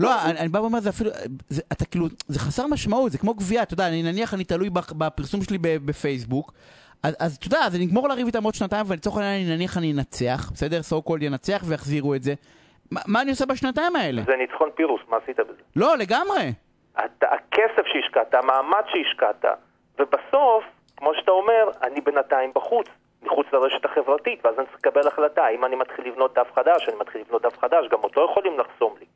[0.00, 1.10] לא, אני, אני בא ואומר, זה אפילו,
[1.48, 4.70] זה, אתה כאילו, זה חסר משמעות, זה כמו גבייה, אתה יודע, אני נניח אני תלוי
[4.70, 6.52] בפרסום שלי בפייסבוק,
[7.02, 9.78] אז, אז אתה יודע, אז אני אגמור לריב איתם עוד שנתיים, ולצורך העניין אני נניח
[9.78, 10.80] אני אנצח, בסדר?
[10.80, 12.34] so called ינצח ויחזירו את זה.
[12.90, 14.22] מה, מה אני עושה בשנתיים האלה?
[14.26, 15.62] זה ניצחון פירוס, מה עשית בזה?
[15.76, 16.52] לא, לגמרי.
[16.92, 19.44] אתה, הכסף שהשקעת, המאמץ שהשקעת,
[19.98, 20.64] ובסוף,
[20.96, 22.86] כמו שאתה אומר, אני בינתיים בחוץ,
[23.22, 26.96] מחוץ לרשת החברתית, ואז אני צריך לקבל החלטה, האם אני מתחיל לבנות דף חדש, אני
[27.00, 29.06] מתחיל לבנות דף חדש, גם עוד לא יכולים לחסום לי.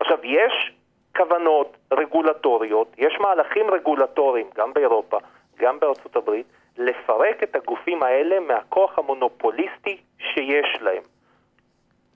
[0.00, 0.72] עכשיו, יש
[1.16, 5.18] כוונות רגולטוריות, יש מהלכים רגולטוריים, גם באירופה,
[5.58, 6.46] גם בארצות הברית,
[6.78, 11.02] לפרק את הגופים האלה מהכוח המונופוליסטי שיש להם.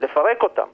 [0.01, 0.67] לפרק אותם.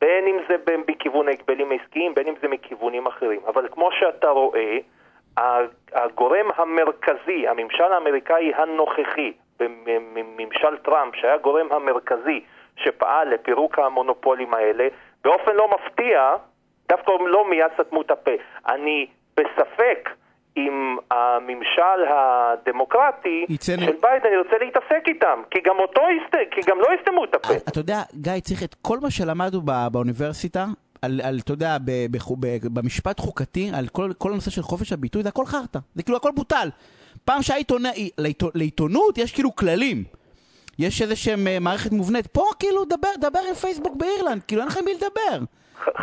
[0.00, 3.40] בין אם זה ב- מכיוון ההגבלים העסקיים, בין אם זה מכיוונים אחרים.
[3.46, 4.78] אבל כמו שאתה רואה,
[5.92, 12.40] הגורם המרכזי, הממשל האמריקאי הנוכחי, בממשל טראמפ, שהיה הגורם המרכזי
[12.76, 14.88] שפעל לפירוק המונופולים האלה,
[15.24, 16.20] באופן לא מפתיע,
[16.88, 18.30] דווקא לא מיד סתמו את הפה.
[18.68, 20.08] אני בספק
[20.56, 26.36] אם הממשל הדמוקרטי יצא של ביידן ירצה להתעסק איתם, כי גם אותו יסת...
[26.50, 27.54] כי גם לא יסתמו את הפה.
[27.68, 30.66] אתה יודע, גיא, צריך את כל מה שלמדנו בא- באוניברסיטה,
[31.02, 34.92] על, על, אתה יודע, ב, ב, ב, במשפט חוקתי, על כל, כל הנושא של חופש
[34.92, 35.78] הביטוי, זה הכל חרטא.
[35.94, 36.68] זה כאילו הכל בוטל.
[37.24, 37.62] פעם שהיה
[38.18, 40.04] לעיתונות, לעיתונות יש כאילו כללים.
[40.78, 42.26] יש איזה שהם אה, מערכת מובנית.
[42.26, 45.38] פה כאילו, דבר, דבר עם פייסבוק באירלנד, כאילו אין לכם מי לדבר.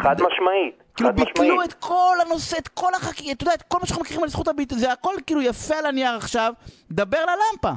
[0.04, 0.84] חד משמעית.
[0.96, 1.64] כאילו ביטלו.
[1.64, 4.48] את כל הנושא, את כל החקיקה, אתה יודע, את כל מה שאנחנו מכירים על זכות
[4.48, 6.54] הביטוי, זה הכל כאילו יפה על הנייר עכשיו,
[6.92, 7.72] דבר ללמפה.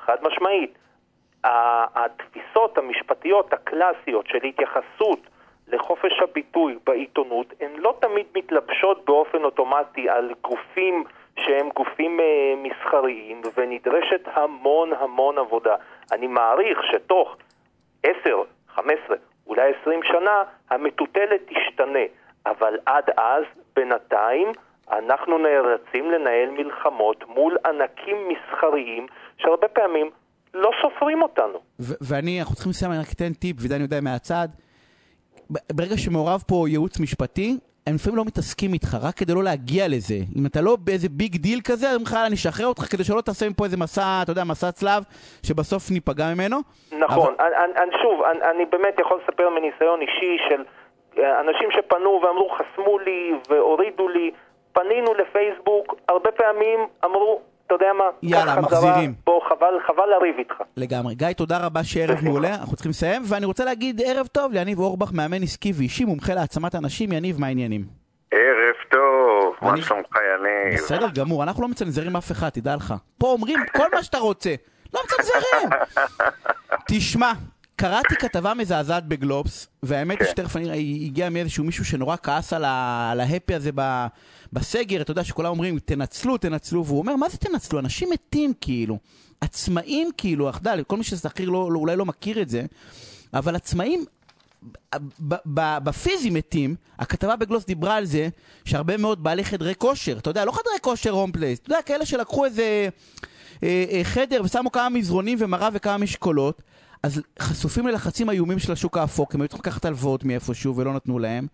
[0.00, 0.78] חד משמעית.
[1.94, 5.20] התפיסות המשפטיות הקלאסיות של התייחסות
[5.68, 11.04] לחופש הביטוי בעיתונות הן לא תמיד מתלבשות באופן אוטומטי על גופים
[11.38, 15.74] שהם גופים אה, מסחריים ונדרשת המון המון עבודה.
[16.12, 17.36] אני מעריך שתוך
[18.02, 18.42] 10,
[18.74, 19.16] 15,
[19.46, 22.04] אולי 20 שנה המטוטלת תשתנה,
[22.46, 23.44] אבל עד אז,
[23.76, 24.52] בינתיים,
[24.92, 29.06] אנחנו נאלצים לנהל מלחמות מול ענקים מסחריים
[29.38, 30.10] שהרבה פעמים
[30.54, 31.58] לא סופרים אותנו.
[31.78, 34.48] ואני, אנחנו צריכים לסיים, אני רק אתן טיפ, ודני יודע מהצד.
[35.72, 40.14] ברגע שמעורב פה ייעוץ משפטי, הם לפעמים לא מתעסקים איתך, רק כדי לא להגיע לזה.
[40.38, 43.48] אם אתה לא באיזה big deal כזה, אז בכלל אני אשחרר אותך כדי שלא תעשה
[43.48, 45.02] מפה איזה מסע, אתה יודע, מסע צלב,
[45.46, 46.56] שבסוף ניפגע ממנו.
[46.98, 50.62] נכון, אבל- אני, אני, שוב, אני, אני באמת יכול לספר מניסיון אישי של
[51.18, 54.30] אה, אנשים שפנו ואמרו חסמו לי והורידו לי,
[54.72, 57.40] פנינו לפייסבוק, הרבה פעמים אמרו,
[57.70, 59.14] אתה יודע מה, יאללה, מחזירים.
[59.26, 60.54] בוא, חבל, חבל לריב איתך.
[60.76, 61.14] לגמרי.
[61.14, 62.18] גיא, תודה רבה שערב.
[62.24, 66.34] מעולה, אנחנו צריכים לסיים, ואני רוצה להגיד ערב טוב ליניב אורבך, מאמן עסקי ואישי, מומחה
[66.34, 67.12] להעצמת אנשים.
[67.12, 67.84] יניב, מה העניינים?
[68.32, 70.78] ערב טוב, אני- מה שלומך יניב?
[70.80, 72.94] בסדר גמור, אנחנו לא מצנזרים אף אחד, תדע לך.
[73.18, 74.54] פה אומרים כל מה שאתה רוצה,
[74.94, 75.70] לא מצנזרים.
[76.88, 77.32] תשמע,
[77.76, 80.30] קראתי כתבה מזעזעת בגלובס, והאמת היא כן.
[80.30, 84.06] שתכף אני, היא הגיעה מאיזשהו מישהו שנורא כעס על, ה, על ה-happy הזה ב,
[84.52, 87.78] בסגר, אתה יודע שכולם אומרים תנצלו, תנצלו, והוא אומר, מה זה תנצלו?
[87.78, 88.98] אנשים מתים כאילו.
[89.40, 92.64] עצמאים כאילו, אתה יודע, כל מי ששכיר לא, לא, אולי לא מכיר את זה,
[93.34, 94.04] אבל עצמאים
[95.84, 98.28] בפיזי מתים, הכתבה בגלובס דיברה על זה
[98.64, 102.06] שהרבה מאוד בעלי חדרי כושר, אתה יודע, לא חדרי כושר הולמס פלייס, אתה יודע, כאלה
[102.06, 102.88] שלקחו איזה
[103.62, 106.62] אה, אה, חדר ושמו כמה מזרונים ומראה וכמה משקולות,
[107.02, 110.94] אז חשופים ללחצים איומים של השוק האפור, כי הם היו צריכים לקחת הלוואות מאיפשהו ולא
[110.94, 111.46] נתנו להם.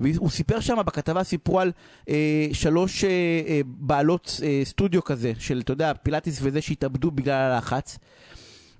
[0.00, 1.72] והוא סיפר שם בכתבה, סיפרו על
[2.08, 3.10] אה, שלוש אה,
[3.48, 7.98] אה, בעלות אה, סטודיו כזה, של, אתה יודע, פילאטיס וזה שהתאבדו בגלל הלחץ.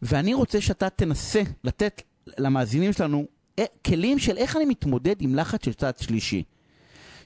[0.02, 2.02] ואני רוצה שאתה תנסה לתת
[2.38, 3.26] למאזינים שלנו
[3.58, 6.42] אה, כלים של איך אני מתמודד עם לחץ של צד שלישי.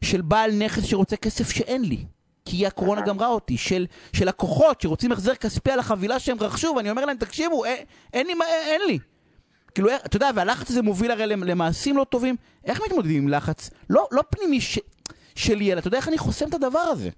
[0.05, 2.05] של בעל נכס שרוצה כסף שאין לי.
[2.44, 6.90] כי הקורונה גמרה אותי, של, של לקוחות שרוצים החזר כספי על החבילה שהם רכשו, ואני
[6.90, 8.99] אומר להם, תקשיבו, אין, אין, לי, אין, אין לי.
[9.77, 12.35] כאילו, אתה יודע, והלחץ הזה מוביל הרי למעשים לא טובים.
[12.67, 13.71] איך מתמודדים עם לחץ?
[13.91, 14.79] לא, לא פנימי ש,
[15.35, 17.09] של ילד, אתה יודע איך אני חוסם את הדבר הזה?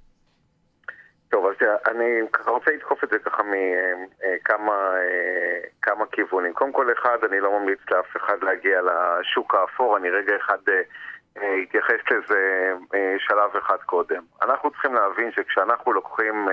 [1.28, 6.52] טוב, אז אני רוצה לתקוף את זה ככה מכמה אה, כמה כיוונים.
[6.52, 11.62] קודם כל, אחד, אני לא ממליץ לאף אחד להגיע לשוק האפור, אני רגע אחד אה,
[11.62, 14.22] אתייחס לזה אה, שלב אחד קודם.
[14.42, 16.48] אנחנו צריכים להבין שכשאנחנו לוקחים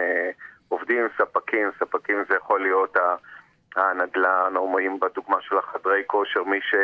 [0.70, 2.98] עובדים ספקים, ספקים זה יכול להיות
[3.76, 6.76] הנדל"ן, או אם בדוגמה של החדרי כושר, מי ש...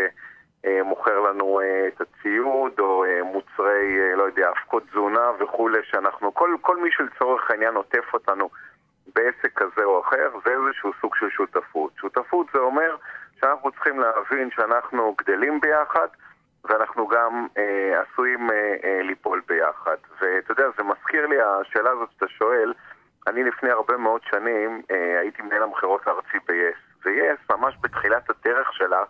[0.65, 6.33] אה, מוכר לנו אה, את הציוד או אה, מוצרי, לא יודע, אבקות תזונה וכולי, שאנחנו,
[6.33, 8.49] כל, כל מי שלצורך העניין עוטף אותנו
[9.15, 11.91] בעסק כזה או אחר, זה איזשהו סוג של שותפות.
[11.97, 12.95] שותפות זה אומר
[13.39, 16.07] שאנחנו צריכים להבין שאנחנו גדלים ביחד
[16.63, 19.95] ואנחנו גם אה, עשויים אה, אה, ליפול ביחד.
[20.21, 22.73] ואתה יודע, זה מזכיר לי, השאלה הזאת שאתה שואל,
[23.27, 28.73] אני לפני הרבה מאוד שנים אה, הייתי מנהל המכירות הארצי ב-yes, ו-yes, ממש בתחילת הדרך
[28.73, 29.03] שלה,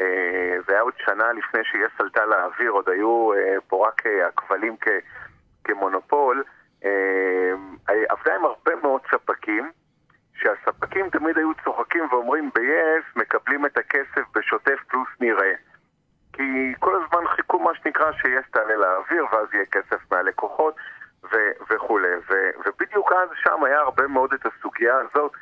[0.00, 4.26] אה, זה היה עוד שנה לפני שיס עלתה לאוויר, עוד היו אה, פה רק אה,
[4.26, 4.76] הכבלים
[5.64, 6.44] כמונופול.
[7.86, 9.70] עבדה עם הרבה מאוד ספקים,
[10.34, 15.52] שהספקים תמיד היו צוחקים ואומרים ב-yes מקבלים את הכסף בשוטף פלוס נראה.
[16.32, 20.76] כי כל הזמן חיכו מה שנקרא שיס תעלה לאוויר ואז יהיה כסף מהלקוחות
[21.24, 22.14] ו- וכולי.
[22.30, 25.32] ו- ובדיוק אז שם היה הרבה מאוד את הסוגיה הזאת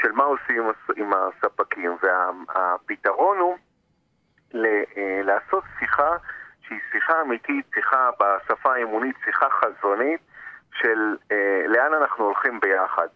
[0.00, 0.62] של מה עושים
[0.96, 1.96] עם הספקים.
[2.02, 3.56] והפתרון הוא
[4.54, 6.16] אה, לעשות שיחה
[6.66, 10.20] שהיא שיחה אמיתית, שיחה בשפה האמונית, שיחה חזונית
[10.72, 13.06] של אה, לאן אנחנו הולכים ביחד.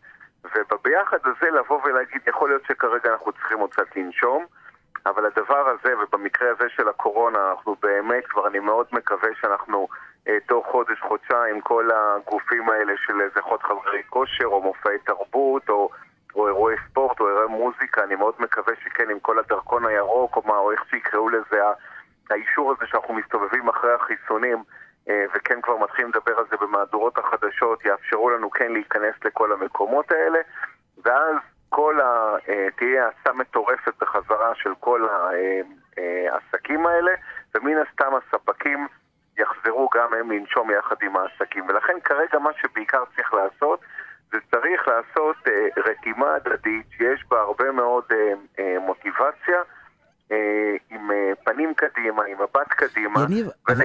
[0.45, 4.47] ובביחד הזה לבוא ולהגיד, יכול להיות שכרגע אנחנו צריכים עוד קצת לנשום,
[5.07, 9.89] אבל הדבר הזה, ובמקרה הזה של הקורונה, אנחנו באמת, כבר אני מאוד מקווה שאנחנו
[10.29, 13.63] אה, תוך חודש, חודשיים, כל הגופים האלה של איזה חוד
[14.33, 15.89] חדרי כושר, או מופעי תרבות, או
[16.35, 20.43] או אירועי ספורט או אירועי מוזיקה, אני מאוד מקווה שכן עם כל הדרכון הירוק או,
[20.47, 21.63] מה, או איך שיקראו לזה,
[22.31, 24.63] האישור הזה שאנחנו מסתובבים אחרי החיסונים
[25.09, 30.13] אה, וכן כבר מתחילים לדבר על זה במהדורות החדשות, יאפשרו לנו כן להיכנס לכל המקומות
[30.13, 30.39] האלה
[31.05, 31.37] ואז
[31.69, 32.37] כל ה...
[32.49, 37.13] אה, תהיה האצה מטורפת בחזרה של כל העסקים אה, האלה
[37.55, 38.87] ומן הסתם הספקים
[39.39, 43.81] יחזרו גם הם לנשום יחד עם העסקים ולכן כרגע מה שבעיקר צריך לעשות
[44.33, 45.53] זה צריך לעשות אה,
[45.87, 49.61] רתימה הדדית שיש בה הרבה מאוד אה, אה, מוטיבציה,
[50.33, 50.37] אה,
[50.91, 53.25] עם אה, פנים קדימה, עם מבט קדימה.
[53.31, 53.77] יניב, ול...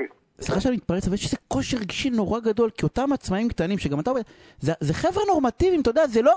[0.41, 1.37] סליחה שאני מתפרץ, אבל יש איזה
[1.97, 4.11] קושי נורא גדול, כי אותם עצמאים קטנים, שגם אתה
[4.59, 6.35] זה, זה חבר'ה נורמטיביים, אתה יודע, זה לא...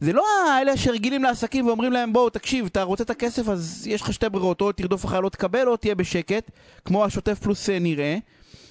[0.00, 4.02] זה לא האלה שרגילים לעסקים ואומרים להם בואו תקשיב אתה רוצה את הכסף אז יש
[4.02, 6.50] לך שתי ברירות או תרדוף אחר לא תקבל או תהיה בשקט
[6.84, 8.18] כמו השוטף פלוס אה, נראה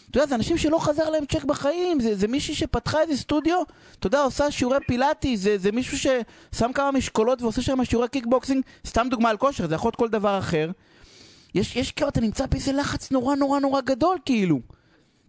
[0.10, 3.62] אתה יודע, זה אנשים שלא חזר להם צ'ק בחיים, זה, זה מישהי שפתחה איזה סטודיו,
[3.99, 8.63] אתה יודע, עושה שיעורי פילאטיס, זה, זה מישהו ששם כמה משקולות ועושה שם שיעורי קיקבוקסינג,
[8.88, 10.71] סתם דוגמה על כושר, זה יכול להיות כל דבר אחר.
[11.56, 14.60] יש, יש כאילו, אתה נמצא באיזה לחץ נורא נורא נורא גדול, כאילו.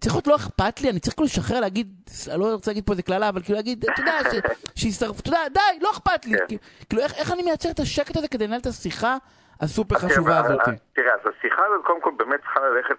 [0.00, 1.87] צריך להיות לא אכפת לי, אני צריך כאילו לשחרר, להגיד,
[2.37, 4.18] לא רוצה להגיד פה איזה קללה, אבל כאילו להגיד, אתה יודע,
[4.78, 6.38] שישרפו, אתה יודע, די, לא אכפת לי.
[6.48, 6.56] כן.
[6.88, 9.16] כאילו, איך, אני מייצר את השקט הזה כדי לנהל את השיחה
[9.61, 10.61] הסופר חשובה הזאת.
[10.92, 12.96] תראה, אז השיחה הזאת קודם כל באמת צריכה ללכת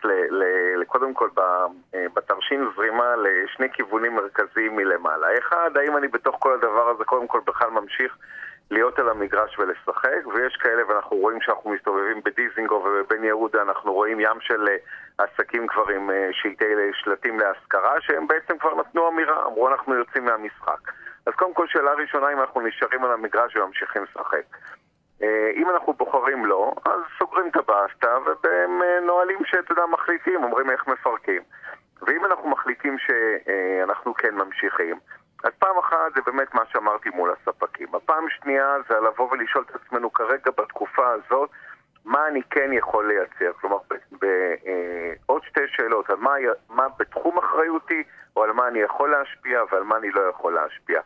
[0.88, 5.28] קודם כל אה, בתרשים זרימה לשני כיוונים מרכזיים מלמעלה.
[5.40, 8.18] אחד, האם אני בתוך כל הדבר הזה קודם כל בכלל ממשיך
[8.72, 14.20] להיות על המגרש ולשחק, ויש כאלה ואנחנו רואים שאנחנו מסתובבים בדיזינגו ובבן יהודה, אנחנו רואים
[14.20, 14.76] ים של אה,
[15.18, 20.26] עסקים כבר עם אה, שלטי שלטים להשכרה, שהם בעצם כבר נתנו אמירה, אמרו אנחנו יוצאים
[20.26, 20.92] מהמשחק.
[21.26, 24.44] אז קודם כל שאלה ראשונה אם אנחנו נשארים על המגרש וממשיכים לשחק.
[25.22, 30.88] אה, אם אנחנו בוחרים לא, אז סוגרים את הבאסטה ובנהלים שאתה יודע מחליטים, אומרים איך
[30.88, 31.42] מפרקים.
[32.02, 35.00] ואם אנחנו מחליטים שאנחנו כן ממשיכים,
[35.44, 37.96] אז פעם אחת זה באמת מה שאמרתי מול הספקים.
[37.96, 41.50] הפעם שנייה זה לבוא ולשאול את עצמנו כרגע בתקופה הזאת,
[42.06, 43.58] מה אני כן יכול לייצר.
[43.62, 43.78] כלומר,
[44.12, 46.34] בעוד אה, שתי שאלות, על מה,
[46.70, 48.04] מה בתחום אחריותי,
[48.36, 51.02] או על מה אני יכול להשפיע ועל מה אני לא יכול להשפיע.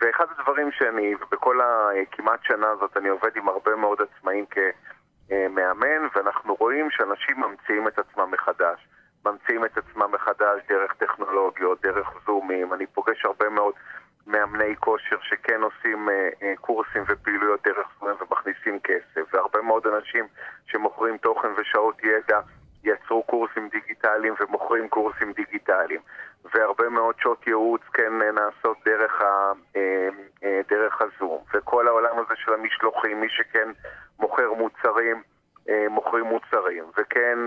[0.00, 6.54] ואחד הדברים שאני, ובכל הכמעט שנה הזאת אני עובד עם הרבה מאוד עצמאים כמאמן, ואנחנו
[6.54, 8.88] רואים שאנשים ממציאים את עצמם מחדש.
[9.26, 12.74] ממציאים את עצמם מחדש דרך טכנולוגיות, דרך זומים.
[12.74, 13.74] אני פוגש הרבה מאוד
[14.26, 20.24] מאמני כושר שכן עושים אה, אה, קורסים ופעילויות דרך זומים ומכניסים כסף, והרבה מאוד אנשים
[20.66, 22.40] שמוכרים תוכן ושעות ידע
[22.84, 26.00] יצרו קורסים דיגיטליים ומוכרים קורסים דיגיטליים.
[26.54, 29.52] והרבה מאוד שעות ייעוץ כן נעשות דרך, ה,
[30.68, 31.38] דרך הזום.
[31.54, 33.68] וכל העולם הזה של המשלוחים, מי שכן
[34.18, 35.22] מוכר מוצרים,
[35.90, 36.84] מוכרים מוצרים.
[36.98, 37.38] וכן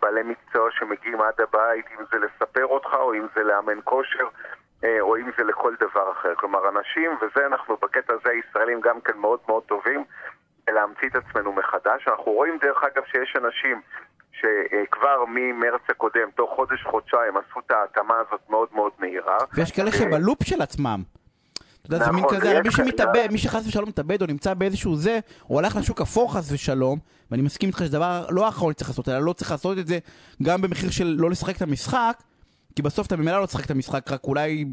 [0.00, 4.28] בעלי מקצוע שמגיעים עד הבית, אם זה לספר אותך או אם זה לאמן כושר.
[5.00, 6.34] או אם זה לכל דבר אחר.
[6.36, 10.04] כלומר, אנשים, וזה אנחנו בקטע הזה, הישראלים גם כן מאוד מאוד טובים,
[10.70, 12.08] להמציא את עצמנו מחדש.
[12.08, 13.80] אנחנו רואים דרך אגב שיש אנשים
[14.32, 19.38] שכבר ממרץ הקודם, תוך חודש-חודשיים, עשו את ההתאמה הזאת מאוד מאוד מהירה.
[19.54, 21.02] ויש כאלה שבלופ של עצמם.
[21.86, 24.96] אתה יודע, זה מין נכון, כזה, מי שמתאבד, מי שחס ושלום מתאבד או נמצא באיזשהו
[24.96, 26.98] זה, הוא הולך לשוק אפור חס ושלום,
[27.30, 29.98] ואני מסכים איתך שזה דבר לא האחרון שצריך לעשות, אלא לא צריך לעשות את זה
[30.42, 32.16] גם במחיר של לא לשחק את המשחק,
[32.76, 34.64] כי בסוף אתה ממילא לא תשחק את המשחק, רק אולי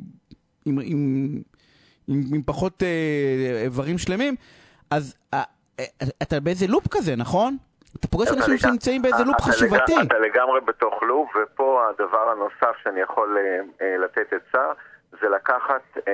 [0.66, 0.80] עם, עם,
[2.08, 4.36] עם, עם פחות אה, איברים שלמים,
[4.92, 5.44] אז אה,
[5.80, 5.86] אה,
[6.22, 7.58] אתה באיזה לופ כזה, נכון?
[8.00, 9.94] אתה פוגש אנשים שנמצאים באיזה לופ חשיבתי.
[10.02, 14.72] אתה לגמרי בתוך לופ, ופה הדבר הנוסף שאני יכול אה, אה, לתת עצה,
[15.22, 16.14] זה לקחת, אה,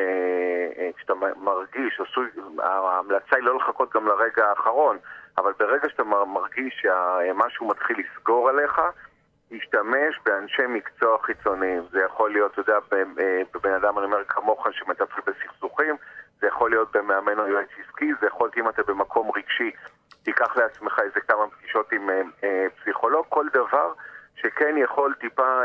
[0.77, 4.97] אה, כשאתה מרגיש, עשוי, ההמלצה היא לא לחכות גם לרגע האחרון,
[5.37, 8.81] אבל ברגע שאתה מרגיש שמשהו מתחיל לסגור עליך,
[9.51, 11.83] להשתמש באנשי מקצוע חיצוניים.
[11.91, 15.95] זה יכול להיות, אתה יודע, אה, בבן אדם, אני אומר, כמוך שמטפל בסכסוכים,
[16.41, 19.71] זה יכול להיות במאמן או יועץ עסקי, זה יכול להיות אם אתה במקום רגשי,
[20.23, 23.93] תיקח לעצמך איזה כמה פגישות עם אה, אה, פסיכולוג, כל דבר
[24.35, 25.61] שכן יכול טיפה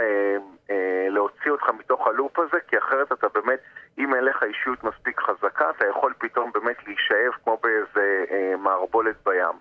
[1.09, 3.61] להוציא אותך מתוך הלופ הזה, כי אחרת אתה באמת,
[3.99, 8.25] אם אין לך אישיות מספיק חזקה, אתה יכול פתאום באמת להישאב כמו באיזה
[8.59, 9.57] מערבולת בים.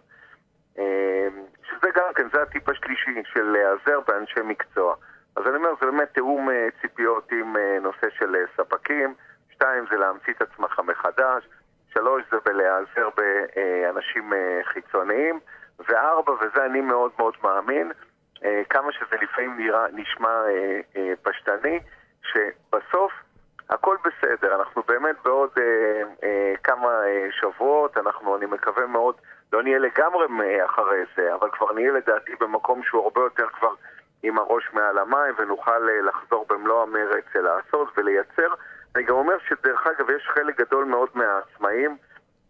[1.70, 4.96] שזה גם כן, זה הטיפ השלישי של להיעזר באנשי מקצוע.
[5.36, 9.14] אז אני אומר, זה באמת תיאום אה, ציפיות עם אה, נושא של ספקים,
[9.52, 11.48] שתיים זה להמציא את עצמך מחדש,
[11.94, 15.40] שלוש זה בלהיעזר באנשים חיצוניים,
[15.88, 17.92] וארבע, וזה אני מאוד מאוד מאמין,
[18.70, 20.44] כמה שזה לפעמים נראה, נשמע
[21.24, 21.80] פשטני,
[22.24, 23.12] שבסוף
[23.70, 25.50] הכל בסדר, אנחנו באמת בעוד
[26.64, 27.02] כמה
[27.32, 29.16] שבועות, אנחנו, אני מקווה מאוד,
[29.54, 30.26] לא נהיה לגמרי
[30.66, 33.74] אחרי זה, אבל כבר נהיה לדעתי במקום שהוא הרבה יותר כבר
[34.24, 38.54] עם הראש מעל המים ונוכל אה, לחזור במלוא המרץ לעשות ולייצר.
[38.96, 41.98] אני גם אומר שדרך אגב יש חלק גדול מאוד מהעצמאים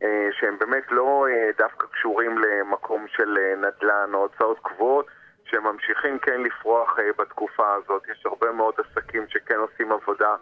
[0.04, 5.06] אה, שהם באמת לא אה, דווקא קשורים למקום של נדל"ן או הוצאות קבועות,
[5.46, 8.04] שהם ממשיכים כן לפרוח בתקופה הזאת.
[8.12, 10.36] יש הרבה מאוד עסקים שכן עושים עבודה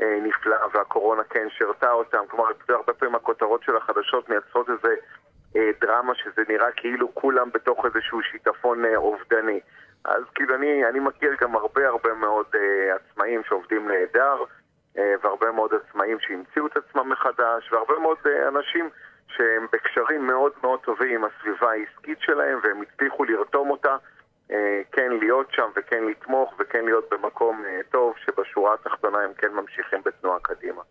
[0.00, 2.18] נפלאה והקורונה כן שירתה אותם.
[2.28, 4.94] כלומר, הרבה פעמים הכותרות של החדשות מייצרות איזה
[5.80, 9.60] דרמה שזה נראה כאילו כולם בתוך איזשהו שיטפון אה, אובדני.
[10.04, 14.44] אז כאילו אני, אני מכיר גם הרבה הרבה מאוד אה, עצמאים שעובדים נהדר,
[14.98, 18.90] אה, והרבה מאוד עצמאים שהמציאו את עצמם מחדש, והרבה מאוד אה, אנשים
[19.28, 23.96] שהם בקשרים מאוד מאוד טובים עם הסביבה העסקית שלהם, והם הצליחו לרתום אותה אה,
[24.92, 29.98] כן להיות שם וכן לתמוך וכן להיות במקום אה, טוב, שבשורה התחתונה הם כן ממשיכים
[30.06, 30.82] בתנועה קדימה.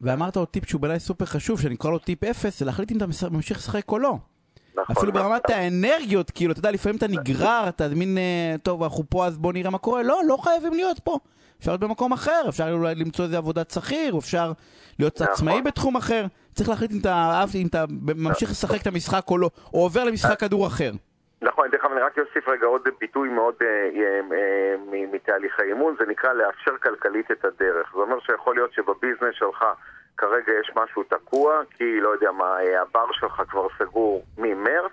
[0.00, 2.96] ואמרת עוד טיפ שהוא בעיניי סופר חשוב, שאני קורא לו טיפ אפס, זה להחליט אם
[2.96, 4.14] אתה ממשיך לשחק או לא.
[4.74, 5.22] נכון, אפילו נכון.
[5.22, 9.38] ברמת האנרגיות, כאילו, אתה יודע, לפעמים אתה נגרר, אתה מין, אה, טוב, אנחנו פה אז
[9.38, 10.02] בוא נראה מה קורה.
[10.02, 11.18] לא, לא חייבים להיות פה.
[11.60, 14.52] אפשר להיות במקום אחר, אפשר אולי למצוא איזה עבודת שכיר, אפשר
[14.98, 15.32] להיות נכון.
[15.34, 16.26] עצמאי בתחום אחר.
[16.54, 20.40] צריך להחליט אם אתה, אם אתה ממשיך לשחק את המשחק או לא, או עובר למשחק
[20.40, 20.92] כדור אחר.
[21.42, 24.74] נכון, אני רק אוסיף רגע עוד ביטוי מאוד אה, אה, אה,
[25.12, 27.92] מתהליכי אימון, זה נקרא לאפשר כלכלית את הדרך.
[27.92, 29.64] זה אומר שיכול להיות שבביזנס שלך
[30.16, 34.92] כרגע יש משהו תקוע, כי לא יודע מה, הבר שלך כבר סגור ממרץ,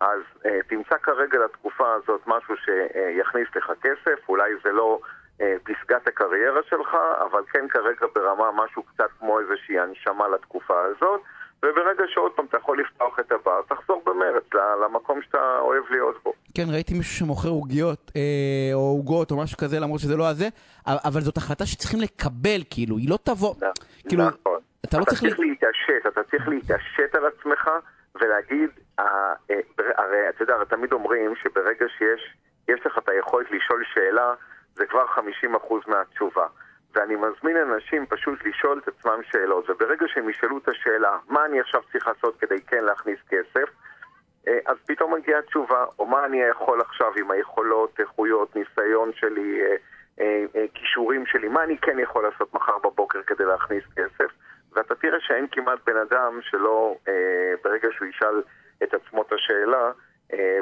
[0.00, 5.00] אז אה, תמצא כרגע לתקופה הזאת משהו שיכניס לך כסף, אולי זה לא
[5.40, 11.20] אה, פסגת הקריירה שלך, אבל כן כרגע ברמה משהו קצת כמו איזושהי הנשמה לתקופה הזאת.
[11.62, 14.44] וברגע שעוד פעם אתה יכול לפתוח את הבר, תחזור במרץ
[14.84, 16.32] למקום שאתה אוהב להיות בו.
[16.66, 20.48] כן, ראיתי מישהו שמוכר עוגיות, אה, או עוגות, או משהו כזה, למרות שזה לא הזה,
[20.86, 23.54] אבל זאת החלטה שצריכים לקבל, כאילו, היא לא תבוא.
[24.08, 24.60] כאילו, נכון.
[24.84, 25.38] אתה לא צריך...
[25.38, 27.70] להתעשת, אתה צריך להתעשת על עצמך
[28.14, 29.04] ולהגיד, אה,
[29.96, 34.34] הרי אתה יודע, תמיד אומרים שברגע שיש לך את היכולת לשאול שאלה,
[34.74, 36.46] זה כבר 50% מהתשובה.
[36.94, 41.60] ואני מזמין אנשים פשוט לשאול את עצמם שאלות, וברגע שהם ישאלו את השאלה, מה אני
[41.60, 43.68] עכשיו צריך לעשות כדי כן להכניס כסף,
[44.66, 49.60] אז פתאום מגיעה תשובה, או מה אני יכול עכשיו עם היכולות, איכויות, ניסיון שלי,
[50.20, 54.32] אה, אה, כישורים שלי, מה אני כן יכול לעשות מחר בבוקר כדי להכניס כסף,
[54.72, 56.96] ואתה תראה שאין כמעט בן אדם שלא,
[57.64, 58.42] ברגע שהוא ישאל
[58.82, 59.90] את עצמו את השאלה, אה,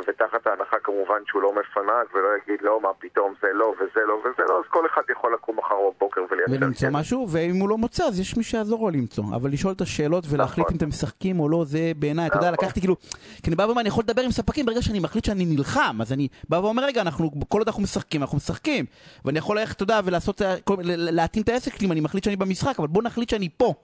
[0.08, 4.14] ותחת ההנחה כמובן שהוא לא מפנק ולא יגיד לא, מה פתאום זה לא וזה לא
[4.14, 6.98] וזה לא, אז כל אחד יכול לקום מחר בבוקר ולייצר ולמצוא כסף.
[6.98, 9.24] משהו, ואם הוא לא מוצא, אז יש מי שיעזור לו למצוא.
[9.36, 10.74] אבל לשאול את השאלות ולהחליט נכון.
[10.74, 12.64] אם אתם משחקים או לא, זה בעיניי, אתה יודע, נכון.
[12.64, 12.96] לקחתי כאילו...
[13.42, 16.12] כי אני בא ואומר, אני יכול לדבר עם ספקים ברגע שאני מחליט שאני נלחם, אז
[16.12, 18.84] אני בא ואומר, רגע, אנחנו, כל עוד אנחנו משחקים, אנחנו משחקים.
[19.24, 20.54] ואני יכול ללכת, אתה יודע, ולעשות, אה,
[20.86, 23.74] להתאים את העסק שלי אם אני מחליט שאני במשחק, אבל בוא נחליט שאני פה.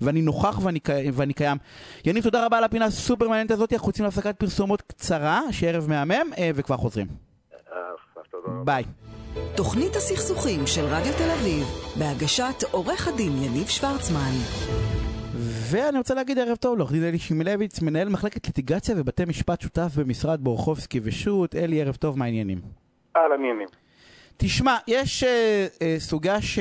[0.00, 0.80] ואני נוכח ואני,
[1.12, 1.58] ואני קיים.
[2.04, 6.32] יניב, תודה רבה על הפינה הסופר מעניינת הזאת, אנחנו יוצאים להפסקת פרסומות קצרה, שערב מהמם,
[6.38, 7.06] אה, וכבר חוזרים.
[8.64, 8.84] ביי.
[9.56, 11.66] תוכנית הסכסוכים של רדיו תל אביב,
[11.98, 14.32] בהגשת עורך הדין יניב שוורצמן.
[15.70, 19.92] ואני רוצה להגיד ערב טוב לעורך דין אלי שמילביץ, מנהל מחלקת ליטיגציה ובתי משפט שותף
[19.96, 21.54] במשרד בורחובסקי ושות'.
[21.54, 22.60] אלי, ערב טוב, מה העניינים?
[23.14, 23.68] על עניינים.
[24.36, 26.58] תשמע, יש אה, אה, סוגה ש...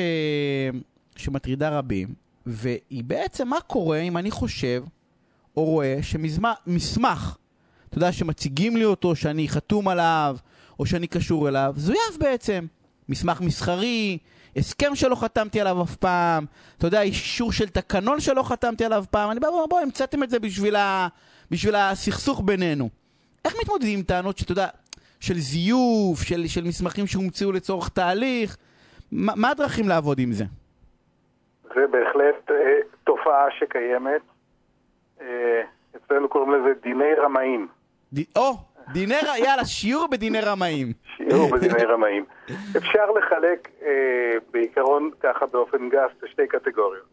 [1.15, 2.07] שמטרידה רבים,
[2.45, 4.83] והיא בעצם מה קורה אם אני חושב
[5.57, 7.35] או רואה שמסמך,
[7.89, 10.37] אתה יודע, שמציגים לי אותו, שאני חתום עליו,
[10.79, 12.65] או שאני קשור אליו, זויף בעצם.
[13.09, 14.17] מסמך מסחרי,
[14.55, 16.45] הסכם שלא חתמתי עליו אף פעם,
[16.77, 20.29] אתה יודע, אישור של תקנון שלא חתמתי עליו פעם, אני בא ואומר, בואו, המצאתם את
[20.29, 21.07] זה בשביל, ה...
[21.51, 22.89] בשביל הסכסוך בינינו.
[23.45, 24.67] איך מתמודדים עם טענות שאתה יודע,
[25.19, 28.57] של זיוף, של, של מסמכים שהומצאו לצורך תהליך?
[29.11, 30.45] מה, מה הדרכים לעבוד עם זה?
[31.75, 32.55] זה בהחלט אה,
[33.03, 34.21] תופעה שקיימת.
[35.21, 35.61] אה,
[35.95, 37.67] אצלנו קוראים לזה דיני רמאים.
[38.13, 38.19] ד...
[38.37, 38.51] או,
[38.93, 40.87] דיני, ר- יאללה, שיעור בדיני רמאים.
[41.17, 42.25] שיעור בדיני רמאים.
[42.77, 47.05] אפשר לחלק אה, בעיקרון ככה באופן גס לשתי קטגוריות.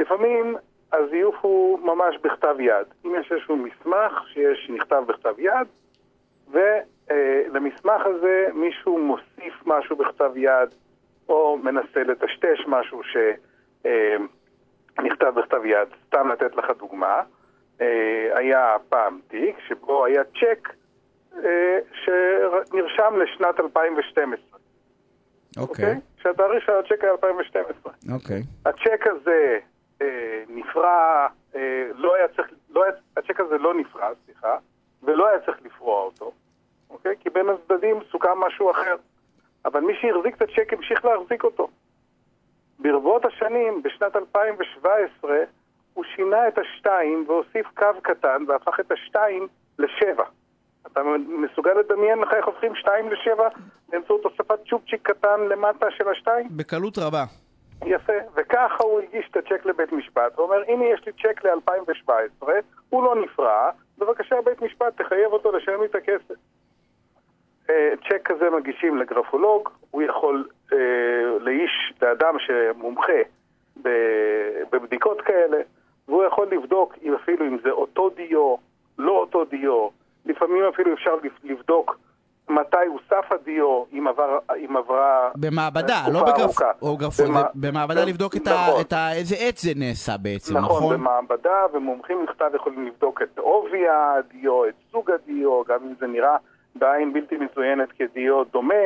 [0.00, 0.56] לפעמים
[0.92, 2.86] הזיוף הוא ממש בכתב יד.
[3.04, 5.66] אם יש איזשהו מסמך שיש, שנכתב בכתב יד,
[6.50, 10.68] ולמסמך הזה מישהו מוסיף משהו בכתב יד,
[11.28, 13.00] או מנסה לטשטש משהו
[13.84, 15.88] שנכתב בכתב יד.
[16.06, 17.22] סתם לתת לך דוגמה,
[17.80, 20.68] אה, היה פעם תיק שבו היה צ'ק
[21.44, 24.58] אה, שנרשם לשנת 2012,
[25.56, 25.94] אוקיי?
[26.22, 27.92] שהתאריך של הצ'ק היה 2012.
[28.14, 28.42] אוקיי.
[28.66, 29.58] הצ'ק הזה
[30.02, 34.56] אה, נפרע, אה, לא היה צריך, לא היה, הצ'ק הזה לא נפרע, סליחה,
[35.02, 36.32] ולא היה צריך לפרוע אותו,
[36.90, 37.16] אוקיי?
[37.20, 38.96] כי בין הצדדים סוכם משהו אחר.
[39.64, 41.68] אבל מי שהחזיק את הצ'ק המשיך להחזיק אותו.
[42.84, 45.36] ברבות השנים, בשנת 2017,
[45.94, 50.24] הוא שינה את השתיים והוסיף קו קטן והפך את השתיים לשבע.
[50.86, 53.48] אתה מסוגל לדמיין לך איך הופכים שתיים לשבע
[53.88, 56.48] באמצעות הוספת צ'ופצ'יק קטן למטה של השתיים?
[56.50, 57.24] בקלות רבה.
[57.86, 62.46] יפה, וככה הוא הגיש את הצ'ק לבית משפט, ואומר, הנה יש לי צ'ק ל-2017,
[62.90, 66.34] הוא לא נפרע, בבקשה בית משפט תחייב אותו לשלם לי את הכסף.
[67.70, 70.78] אה, צ'ק כזה מגישים לגרפולוג, הוא יכול אה,
[71.40, 73.22] לאיש, לאדם שמומחה
[74.72, 75.58] בבדיקות כאלה,
[76.08, 78.54] והוא יכול לבדוק אם אפילו אם זה אותו דיו,
[78.98, 79.88] לא אותו דיו,
[80.26, 81.98] לפעמים אפילו אפשר לבדוק
[82.48, 85.30] מתי הוסף הדיו, אם, עבר, אם עברה...
[85.36, 86.60] במעבדה, תקופה לא בגרפ...
[86.82, 88.50] או זה- במעבדה לבדוק את, ה...
[88.50, 88.80] נכון.
[88.80, 89.12] את ה...
[89.12, 90.94] איזה עץ זה נעשה בעצם, נכון, נכון?
[90.94, 96.36] במעבדה, ומומחים בכתב יכולים לבדוק את עובי הדיו, את סוג הדיו, גם אם זה נראה
[96.74, 98.84] בעין בלתי מצוינת כדיו דומה.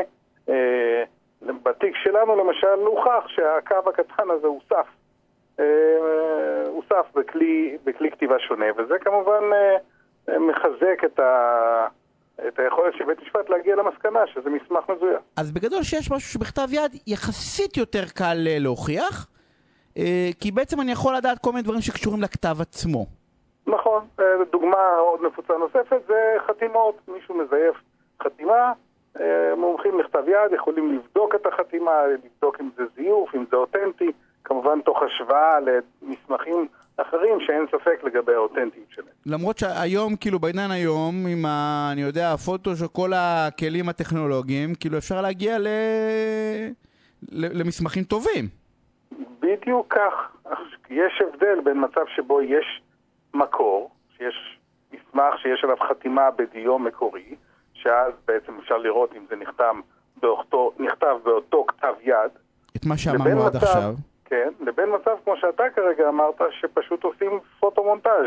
[0.49, 1.05] אה,
[1.43, 4.87] בתיק שלנו למשל הוכח שהקו הקטן הזה הוסף.
[5.61, 5.65] אה,
[6.67, 11.87] הוסף בכלי, בכלי כתיבה שונה, וזה כמובן אה, מחזק את, ה,
[12.49, 15.21] את היכולת של בית משפט להגיע למסקנה שזה מסמך מזויף.
[15.37, 19.29] אז בגדול שיש משהו שבכתב יד יחסית יותר קל להוכיח,
[20.41, 23.18] כי בעצם אני יכול לדעת כל מיני דברים שקשורים לכתב עצמו.
[23.69, 27.77] נכון, אה, דוגמה עוד נפוצה נוספת זה חתימות, מישהו מזייף
[28.23, 28.73] חתימה,
[29.21, 34.13] אה, מומחים לכתב יד יכולים לבדוק את החתימה, לבדוק אם זה זיוף, אם זה אותנטי,
[34.45, 39.09] כמובן תוך השוואה למסמכים אחרים שאין ספק לגבי האותנטיות שלהם.
[39.27, 41.89] למרות שהיום, כאילו בעידן היום, עם ה...
[41.93, 45.69] אני יודע, הפוטו של כל הכלים הטכנולוגיים, כאילו אפשר להגיע ל...
[47.33, 47.61] ל...
[47.61, 48.45] למסמכים טובים.
[49.41, 50.13] בדיוק כך.
[50.91, 52.81] יש הבדל בין מצב שבו יש
[53.35, 54.59] מקור, שיש
[54.93, 57.35] מסמך שיש עליו חתימה בדיו מקורי,
[57.75, 59.81] שאז בעצם אפשר לראות אם זה נחתם
[60.21, 62.31] באותו, נכתב באותו כתב יד,
[62.77, 63.93] את מה שאמרנו עד מצב- עכשיו.
[64.25, 68.25] כן, לבין מצב כמו שאתה כרגע אמרת, שפשוט עושים פוטומונטאז'.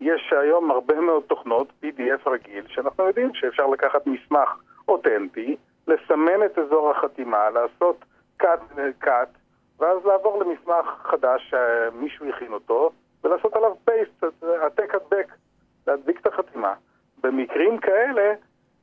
[0.00, 4.48] יש היום הרבה מאוד תוכנות, PDF רגיל, שאנחנו יודעים שאפשר לקחת מסמך
[4.88, 5.56] אותנטי,
[5.88, 8.04] לסמן את אזור החתימה, לעשות
[8.42, 9.28] cut, cut
[9.78, 12.90] ואז לעבור למסמך חדש שמישהו הכין אותו,
[13.24, 14.26] ולעשות עליו paste,
[14.62, 15.32] העתק הדבק,
[15.86, 16.74] להדביק את החתימה.
[17.22, 18.34] במקרים כאלה,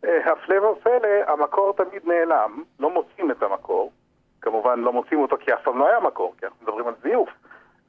[0.05, 3.91] אה, הפלא ופלא, המקור תמיד נעלם, לא מוצאים את המקור.
[4.41, 7.29] כמובן לא מוצאים אותו כי אף פעם לא היה מקור, כי אנחנו מדברים על זיוף.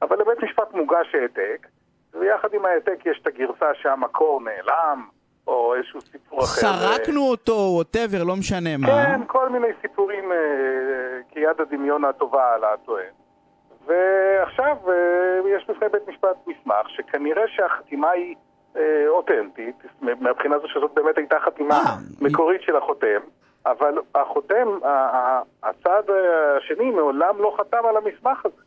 [0.01, 1.67] אבל לבית משפט מוגש העתק,
[2.13, 5.07] ויחד עם ההעתק יש את הגרסה שהמקור נעלם,
[5.47, 6.61] או איזשהו סיפור אחר.
[6.61, 8.87] סרקנו אותו, ווטאבר, לא משנה מה.
[8.87, 10.37] כן, כל מיני סיפורים אה,
[11.29, 13.13] כיד הדמיון הטובה על הטוען.
[13.87, 18.35] ועכשיו אה, יש בפני בית משפט מסמך שכנראה שהחתימה היא
[18.75, 23.19] אה, אותנטית, מהבחינה הזו שזאת באמת הייתה חתימה אה, מקורית של החותם,
[23.65, 24.67] אבל החותם,
[25.63, 26.03] הצד
[26.57, 28.61] השני מעולם לא חתם על המסמך הזה.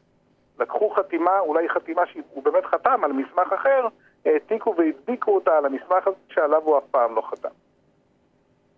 [0.58, 3.88] לקחו חתימה, אולי חתימה שהוא באמת חתם על מסמך אחר,
[4.24, 7.48] העתיקו והדביקו אותה על המסמך הזה שעליו הוא אף פעם לא חתם.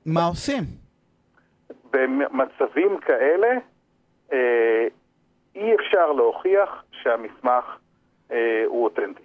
[0.06, 0.62] מה עושים?
[1.92, 3.58] במצבים כאלה
[5.54, 7.64] אי אפשר להוכיח שהמסמך
[8.32, 9.22] אה, הוא אותנטי.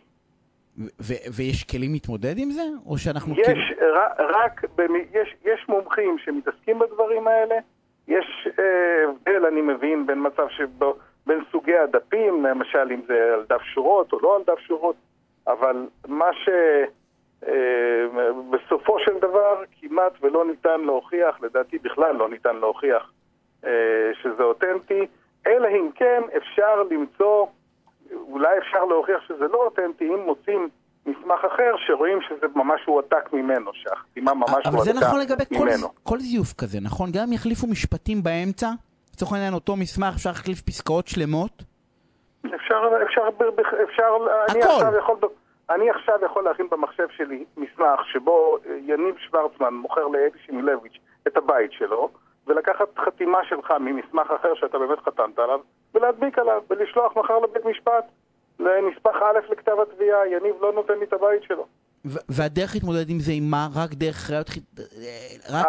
[0.77, 2.63] ו- ויש כלים להתמודד עם זה?
[2.85, 3.95] או שאנחנו יש, כאילו...
[3.95, 7.55] ר, רק, במ, יש, יש מומחים שמתעסקים בדברים האלה,
[8.07, 10.95] יש אה, הבדל, אני מבין, בין מצב שבו,
[11.27, 14.95] בין סוגי הדפים, למשל אם זה על דף שורות או לא על דף שורות,
[15.47, 16.49] אבל מה ש...
[17.47, 18.07] אה,
[19.07, 23.11] של דבר כמעט ולא ניתן להוכיח, לדעתי בכלל לא ניתן להוכיח
[23.65, 25.05] אה, שזה אותנטי,
[25.47, 27.45] אלא אם כן אפשר למצוא,
[28.11, 30.69] אולי אפשר להוכיח שזה לא אותנטי אם מוצאים
[31.05, 34.83] מסמך אחר שרואים שזה ממש הועתק ממנו, שהחתימה ממש הועתקה ממנו.
[34.83, 35.67] אבל זה נכון לגבי כל,
[36.03, 37.09] כל זיוף כזה, נכון?
[37.11, 38.67] גם אם יחליפו משפטים באמצע,
[39.13, 41.63] לצורך העניין אותו מסמך אפשר להחליף פסקאות שלמות?
[42.41, 43.21] אפשר, אפשר,
[43.83, 44.17] אפשר,
[44.49, 44.63] אני.
[44.63, 45.15] עכשיו יכול,
[45.69, 51.37] אני עכשיו יכול להכין במחשב שלי מסמך שבו אה, יניב שוורצמן מוכר לאדי שמילביץ' את
[51.37, 52.09] הבית שלו,
[52.47, 55.59] ולקחת חתימה שלך ממסמך אחר שאתה באמת חתמת עליו,
[55.93, 58.05] ולהדביק עליו, ולשלוח מחר לבית משפט,
[58.59, 61.65] לנספח א' לכתב התביעה, יניב לא נותן לי את הבית שלו.
[62.05, 63.67] והדרך להתמודד עם זה עם מה?
[63.75, 64.49] רק דרך ראיות...
[64.49, 64.57] ח-
[65.53, 65.67] רק...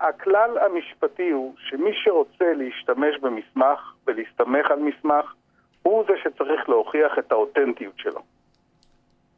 [0.00, 5.34] הכלל המשפטי הוא שמי שרוצה להשתמש במסמך ולהסתמך על מסמך,
[5.82, 8.20] הוא זה שצריך להוכיח את האותנטיות שלו.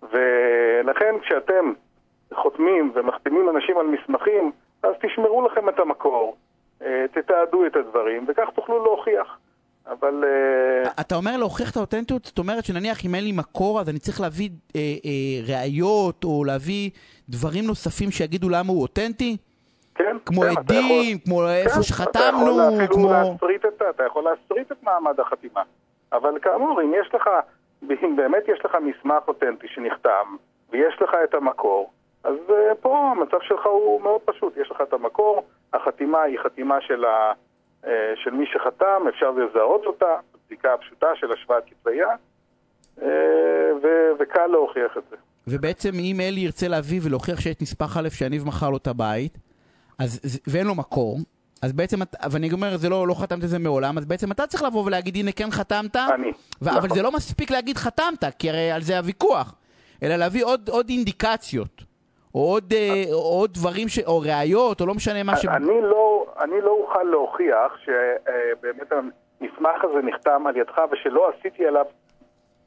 [0.02, 1.72] ולכן כשאתם
[2.34, 6.36] חותמים ומחתימים אנשים על מסמכים, אז תשמרו לכם את המקור,
[7.12, 9.38] תתעדו את הדברים, וכך תוכלו להוכיח.
[9.86, 10.24] אבל...
[10.24, 13.98] אה, אתה אומר להוכיח את האותנטיות, זאת אומרת שנניח אם אין לי מקור אז אני
[13.98, 16.90] צריך להביא אה, אה, ראיות או להביא
[17.28, 19.36] דברים נוספים שיגידו למה הוא אותנטי?
[19.94, 23.12] כן, כמו כן, עדים, יכול- כמו איפה כן, שחתמנו, אתה יכול כמו...
[23.12, 25.62] להסריט את, אתה יכול להסריט את מעמד החתימה.
[26.12, 27.28] אבל כאמור, אם יש לך,
[28.02, 30.36] אם באמת יש לך מסמך אותנטי שנחתם,
[30.70, 31.90] ויש לך את המקור,
[32.24, 34.56] אז uh, פה המצב שלך הוא מאוד פשוט.
[34.56, 37.32] יש לך את המקור, החתימה היא חתימה של, ה,
[37.84, 40.16] uh, של מי שחתם, אפשר לזהות אותה,
[40.46, 42.18] בדיקה פשוטה של השוואת כתבי יד,
[43.82, 45.16] ו- וקל להוכיח את זה.
[45.46, 49.38] ובעצם אם אלי ירצה להביא ולהוכיח שיש נספח א' שיניב מכר לו את הבית,
[49.98, 51.18] אז, ואין לו מקור,
[51.62, 51.98] אז בעצם,
[52.30, 55.16] ואני אומר, זה לא, לא חתמת את זה מעולם, אז בעצם אתה צריך לבוא ולהגיד,
[55.16, 56.96] הנה כן חתמת, אני, ו- אבל נכון.
[56.96, 59.54] זה לא מספיק להגיד חתמת, כי הרי על זה הוויכוח,
[60.02, 61.84] אלא להביא עוד, עוד אינדיקציות,
[62.34, 65.44] או עוד, אה, עוד דברים, ש, או ראיות, או לא משנה מה ש...
[65.46, 71.84] אני לא, אני לא אוכל להוכיח שבאמת המסמך הזה נחתם על ידך ושלא עשיתי עליו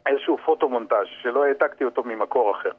[0.06, 2.70] איזשהו פוטומונטאז', שלא העתקתי אותו ממקור אחר.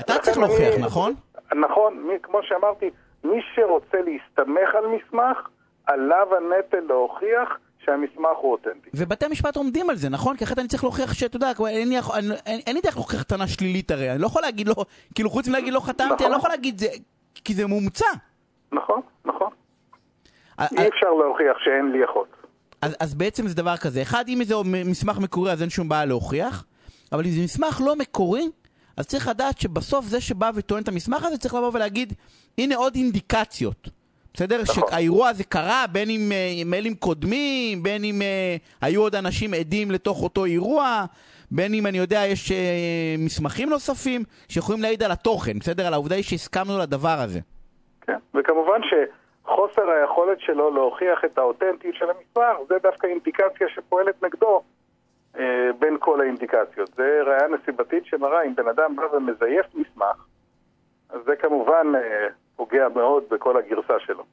[0.00, 1.12] אתה צריך להוכיח, אני- נכון?
[1.54, 2.90] נכון, מי, כמו שאמרתי,
[3.24, 5.48] מי שרוצה להסתמך על מסמך,
[5.86, 8.90] עליו הנטל להוכיח שהמסמך הוא אותנטי.
[8.94, 10.36] ובתי המשפט עומדים על זה, נכון?
[10.36, 12.96] כי אחרת אני צריך להוכיח שאתה יודע, אין לי, יכול- אני- אין, אין לי דרך
[12.96, 14.74] להוכיח טענה שלילית הרי, אני לא יכול להגיד לא,
[15.14, 16.26] כאילו חוץ מלהגיד לא חתמתי, נכון.
[16.26, 16.86] אני לא יכול להגיד זה,
[17.34, 18.04] כי זה מומצא.
[18.72, 19.50] נכון, נכון.
[20.60, 22.28] אי אפשר להוכיח שאין לי אחות.
[22.82, 24.54] אז, אז בעצם זה דבר כזה, אחד, אם זה
[24.84, 26.64] מסמך מקורי אז אין שום בעיה להוכיח,
[27.12, 28.48] אבל אם זה מסמך לא מקורי,
[28.96, 32.12] אז צריך לדעת שבסוף זה שבא וטוען את המסמך הזה, צריך לבוא ולהגיד,
[32.58, 33.88] הנה עוד אינדיקציות.
[34.34, 34.62] בסדר?
[34.62, 34.88] נכון.
[34.90, 39.90] שהאירוע הזה קרה, בין אם אה, מיילים קודמים, בין אם אה, היו עוד אנשים עדים
[39.90, 41.04] לתוך אותו אירוע,
[41.50, 45.86] בין אם, אני יודע, יש אה, מסמכים נוספים שיכולים להעיד על התוכן, בסדר?
[45.86, 47.40] על העובדה היא שהסכמנו לדבר הזה.
[48.00, 54.62] כן, וכמובן שחוסר היכולת שלו להוכיח את האותנטיות של המסמך זה דווקא אינדיקציה שפועלת נגדו
[55.38, 56.90] אה, בין כל האינדיקציות.
[56.96, 60.24] זה ראייה נסיבתית שמראה אם בן אדם בא ומזייף מסמך,
[61.10, 62.28] אז זה כמובן אה,
[62.60, 64.24] פוגע מאוד בכל הגרסה שלו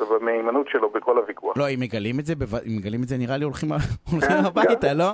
[0.00, 1.56] ובמהימנות שלו בכל הוויכוח.
[1.56, 2.34] לא, אם מגלים את זה,
[2.66, 3.68] אם מגלים את זה נראה לי הולכים
[4.12, 5.10] הולכים כן, הביתה, לא?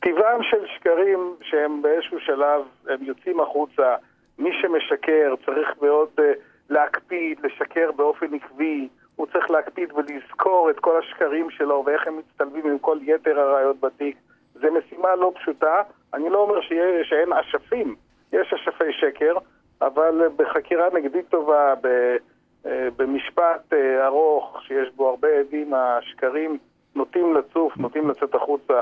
[0.00, 3.94] טבעם של שקרים שהם באיזשהו שלב, הם יוצאים החוצה,
[4.38, 6.22] מי שמשקר צריך מאוד uh,
[6.70, 12.66] להקפיד, לשקר באופן עקבי, הוא צריך להקפיד ולזכור את כל השקרים שלו ואיך הם מצטלבים
[12.66, 14.16] עם כל יתר הראיות בתיק.
[14.54, 15.82] זו משימה לא פשוטה,
[16.14, 17.96] אני לא אומר שיה, שאין אשפים,
[18.32, 19.34] יש אשפי שקר,
[19.82, 22.66] אבל uh, בחקירה נגדית טובה, uh,
[22.96, 23.76] במשפט uh,
[24.06, 26.58] ארוך שיש בו הרבה עדים, השקרים
[26.94, 28.80] נוטים לצוף, נוטים לצאת החוצה.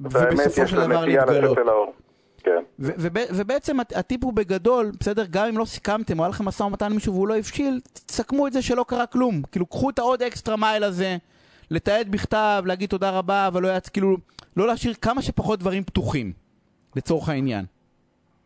[0.00, 1.44] והאמת ובסופו יש של דבר נטייה להתגלות.
[1.52, 1.92] לצאת אל האור.
[2.42, 2.62] כן.
[2.78, 6.44] ו- וב- ובעצם הט- הטיפ הוא בגדול, בסדר, גם אם לא סיכמתם או היה לכם
[6.44, 9.42] משא ומתן עם מישהו והוא לא הבשיל, תסכמו את זה שלא קרה כלום.
[9.52, 11.16] כאילו, קחו את העוד אקסטרה מייל הזה,
[11.70, 13.88] לתעד בכתב, להגיד תודה רבה, אבל לא יצ...
[13.88, 14.16] כאילו,
[14.56, 16.32] לא להשאיר כמה שפחות דברים פתוחים,
[16.96, 17.64] לצורך העניין.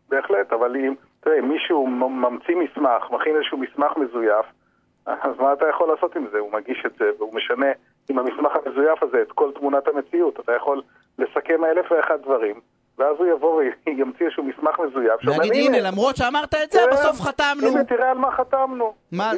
[0.09, 0.93] בהחלט, אבל אם,
[1.23, 4.45] תראה, מישהו ממציא מסמך, מכין איזשהו מסמך מזויף,
[5.27, 6.39] אז מה אתה יכול לעשות עם זה?
[6.39, 7.67] הוא מגיש את זה והוא משנה
[8.09, 10.39] עם המסמך המזויף הזה את כל תמונת המציאות.
[10.39, 10.81] אתה יכול
[11.19, 12.59] לסכם אלף ואחד דברים,
[12.97, 15.23] ואז הוא יבוא וימציא איזשהו מסמך מזויף.
[15.23, 17.67] להגיד, הנה, למרות שאמרת את זה, בסוף חתמנו.
[17.67, 18.93] הנה, תראה על מה חתמנו.
[19.11, 19.31] מה...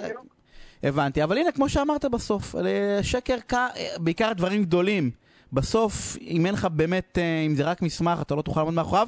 [0.84, 3.54] הבנתי, אבל הנה, כמו שאמרת בסוף, אה, שקר, ק...
[4.00, 5.10] בעיקר דברים גדולים.
[5.54, 9.08] בסוף, אם אין לך באמת, אה, אם זה רק מסמך, אתה לא תוכל לעמוד מאחוריו.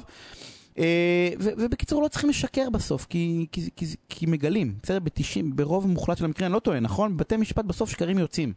[0.78, 3.60] אה, ובקיצור, לא צריכים לשקר בסוף, כי, כי,
[4.08, 4.66] כי, מגלים.
[4.82, 7.16] בסדר, ב-90, ברוב מוחלט של המקרים, אני לא טועה, נכון?
[7.16, 8.48] בבתי משפט בסוף שקרים יוצאים.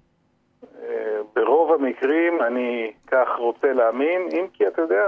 [0.63, 5.03] אה, ברוב המקרים אני כך רוצה להאמין, אם כי אתה יודע,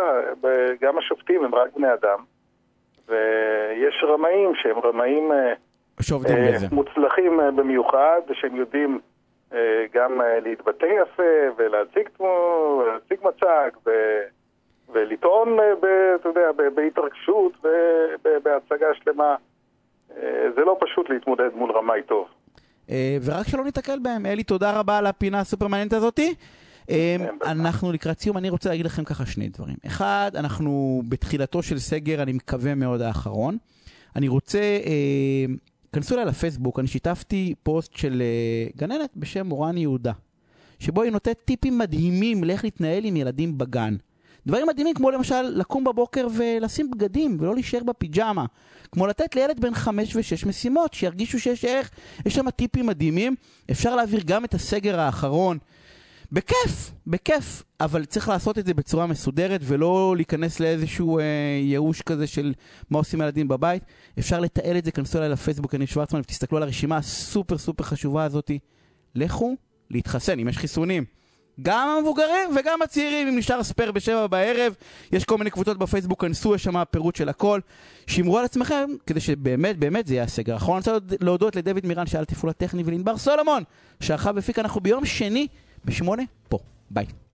[0.81, 2.19] גם השופטים הם רק בני אדם,
[3.07, 5.53] ויש רמאים שהם רמאים אה,
[6.09, 6.67] אה.
[6.71, 8.99] מוצלחים אה, במיוחד, שהם יודעים
[9.53, 11.23] אה, גם אה, להתבטא יפה
[11.57, 14.23] ולהציג ולהציג מצג ו-
[14.93, 17.53] ולטעון, אה, ב- אתה יודע, בהתרגשות
[18.23, 19.35] ובהצגה שלמה.
[20.17, 22.27] אה, זה לא פשוט להתמודד מול רמאי טוב.
[22.89, 24.25] אה, ורק שלא ניתקל בהם.
[24.25, 26.33] אלי, תודה רבה על הפינה הסופר מעניינת הזאתי.
[26.83, 27.51] בטח.
[27.51, 29.75] אנחנו לקראת סיום, אני רוצה להגיד לכם ככה שני דברים.
[29.85, 33.57] אחד, אנחנו בתחילתו של סגר, אני מקווה מאוד האחרון.
[34.15, 35.45] אני רוצה, אה,
[35.93, 40.11] כנסו אליי לפייסבוק, אני שיתפתי פוסט של אה, גננת בשם מורן יהודה,
[40.79, 43.95] שבו היא נותנת טיפים מדהימים לאיך להתנהל עם ילדים בגן.
[44.47, 48.45] דברים מדהימים כמו למשל לקום בבוקר ולשים בגדים ולא להישאר בפיג'מה.
[48.91, 51.89] כמו לתת לילד בן חמש ושש משימות, שירגישו שיש ערך.
[52.25, 53.35] יש שם טיפים מדהימים,
[53.71, 55.57] אפשר להעביר גם את הסגר האחרון.
[56.31, 61.23] בכיף, בכיף, אבל צריך לעשות את זה בצורה מסודרת ולא להיכנס לאיזשהו אה,
[61.61, 62.53] ייאוש כזה של
[62.89, 63.83] מה עושים הילדים בבית.
[64.19, 68.23] אפשר לתעל את זה, כנסו אליי לפייסבוק, אני שוורצמן, ותסתכלו על הרשימה הסופר סופר חשובה
[68.23, 68.51] הזאת.
[69.15, 69.55] לכו
[69.89, 71.05] להתחסן, אם יש חיסונים.
[71.61, 74.75] גם המבוגרים וגם הצעירים, אם נשאר ספייר בשבע בערב,
[75.11, 77.59] יש כל מיני קבוצות בפייסבוק, כנסו, יש שם פירוט של הכל.
[78.07, 80.81] שמרו על עצמכם, כדי שבאמת, באמת זה יהיה הסגר האחרון.
[80.87, 83.63] אני רוצה להודות לדויד מירן שהיה על תפעול הטכני ולענבר סולומון,
[83.99, 84.61] שערכה והפיקה.
[84.61, 85.47] אנחנו ביום שני
[85.85, 86.57] בשמונה, פה.
[86.91, 87.05] ביי.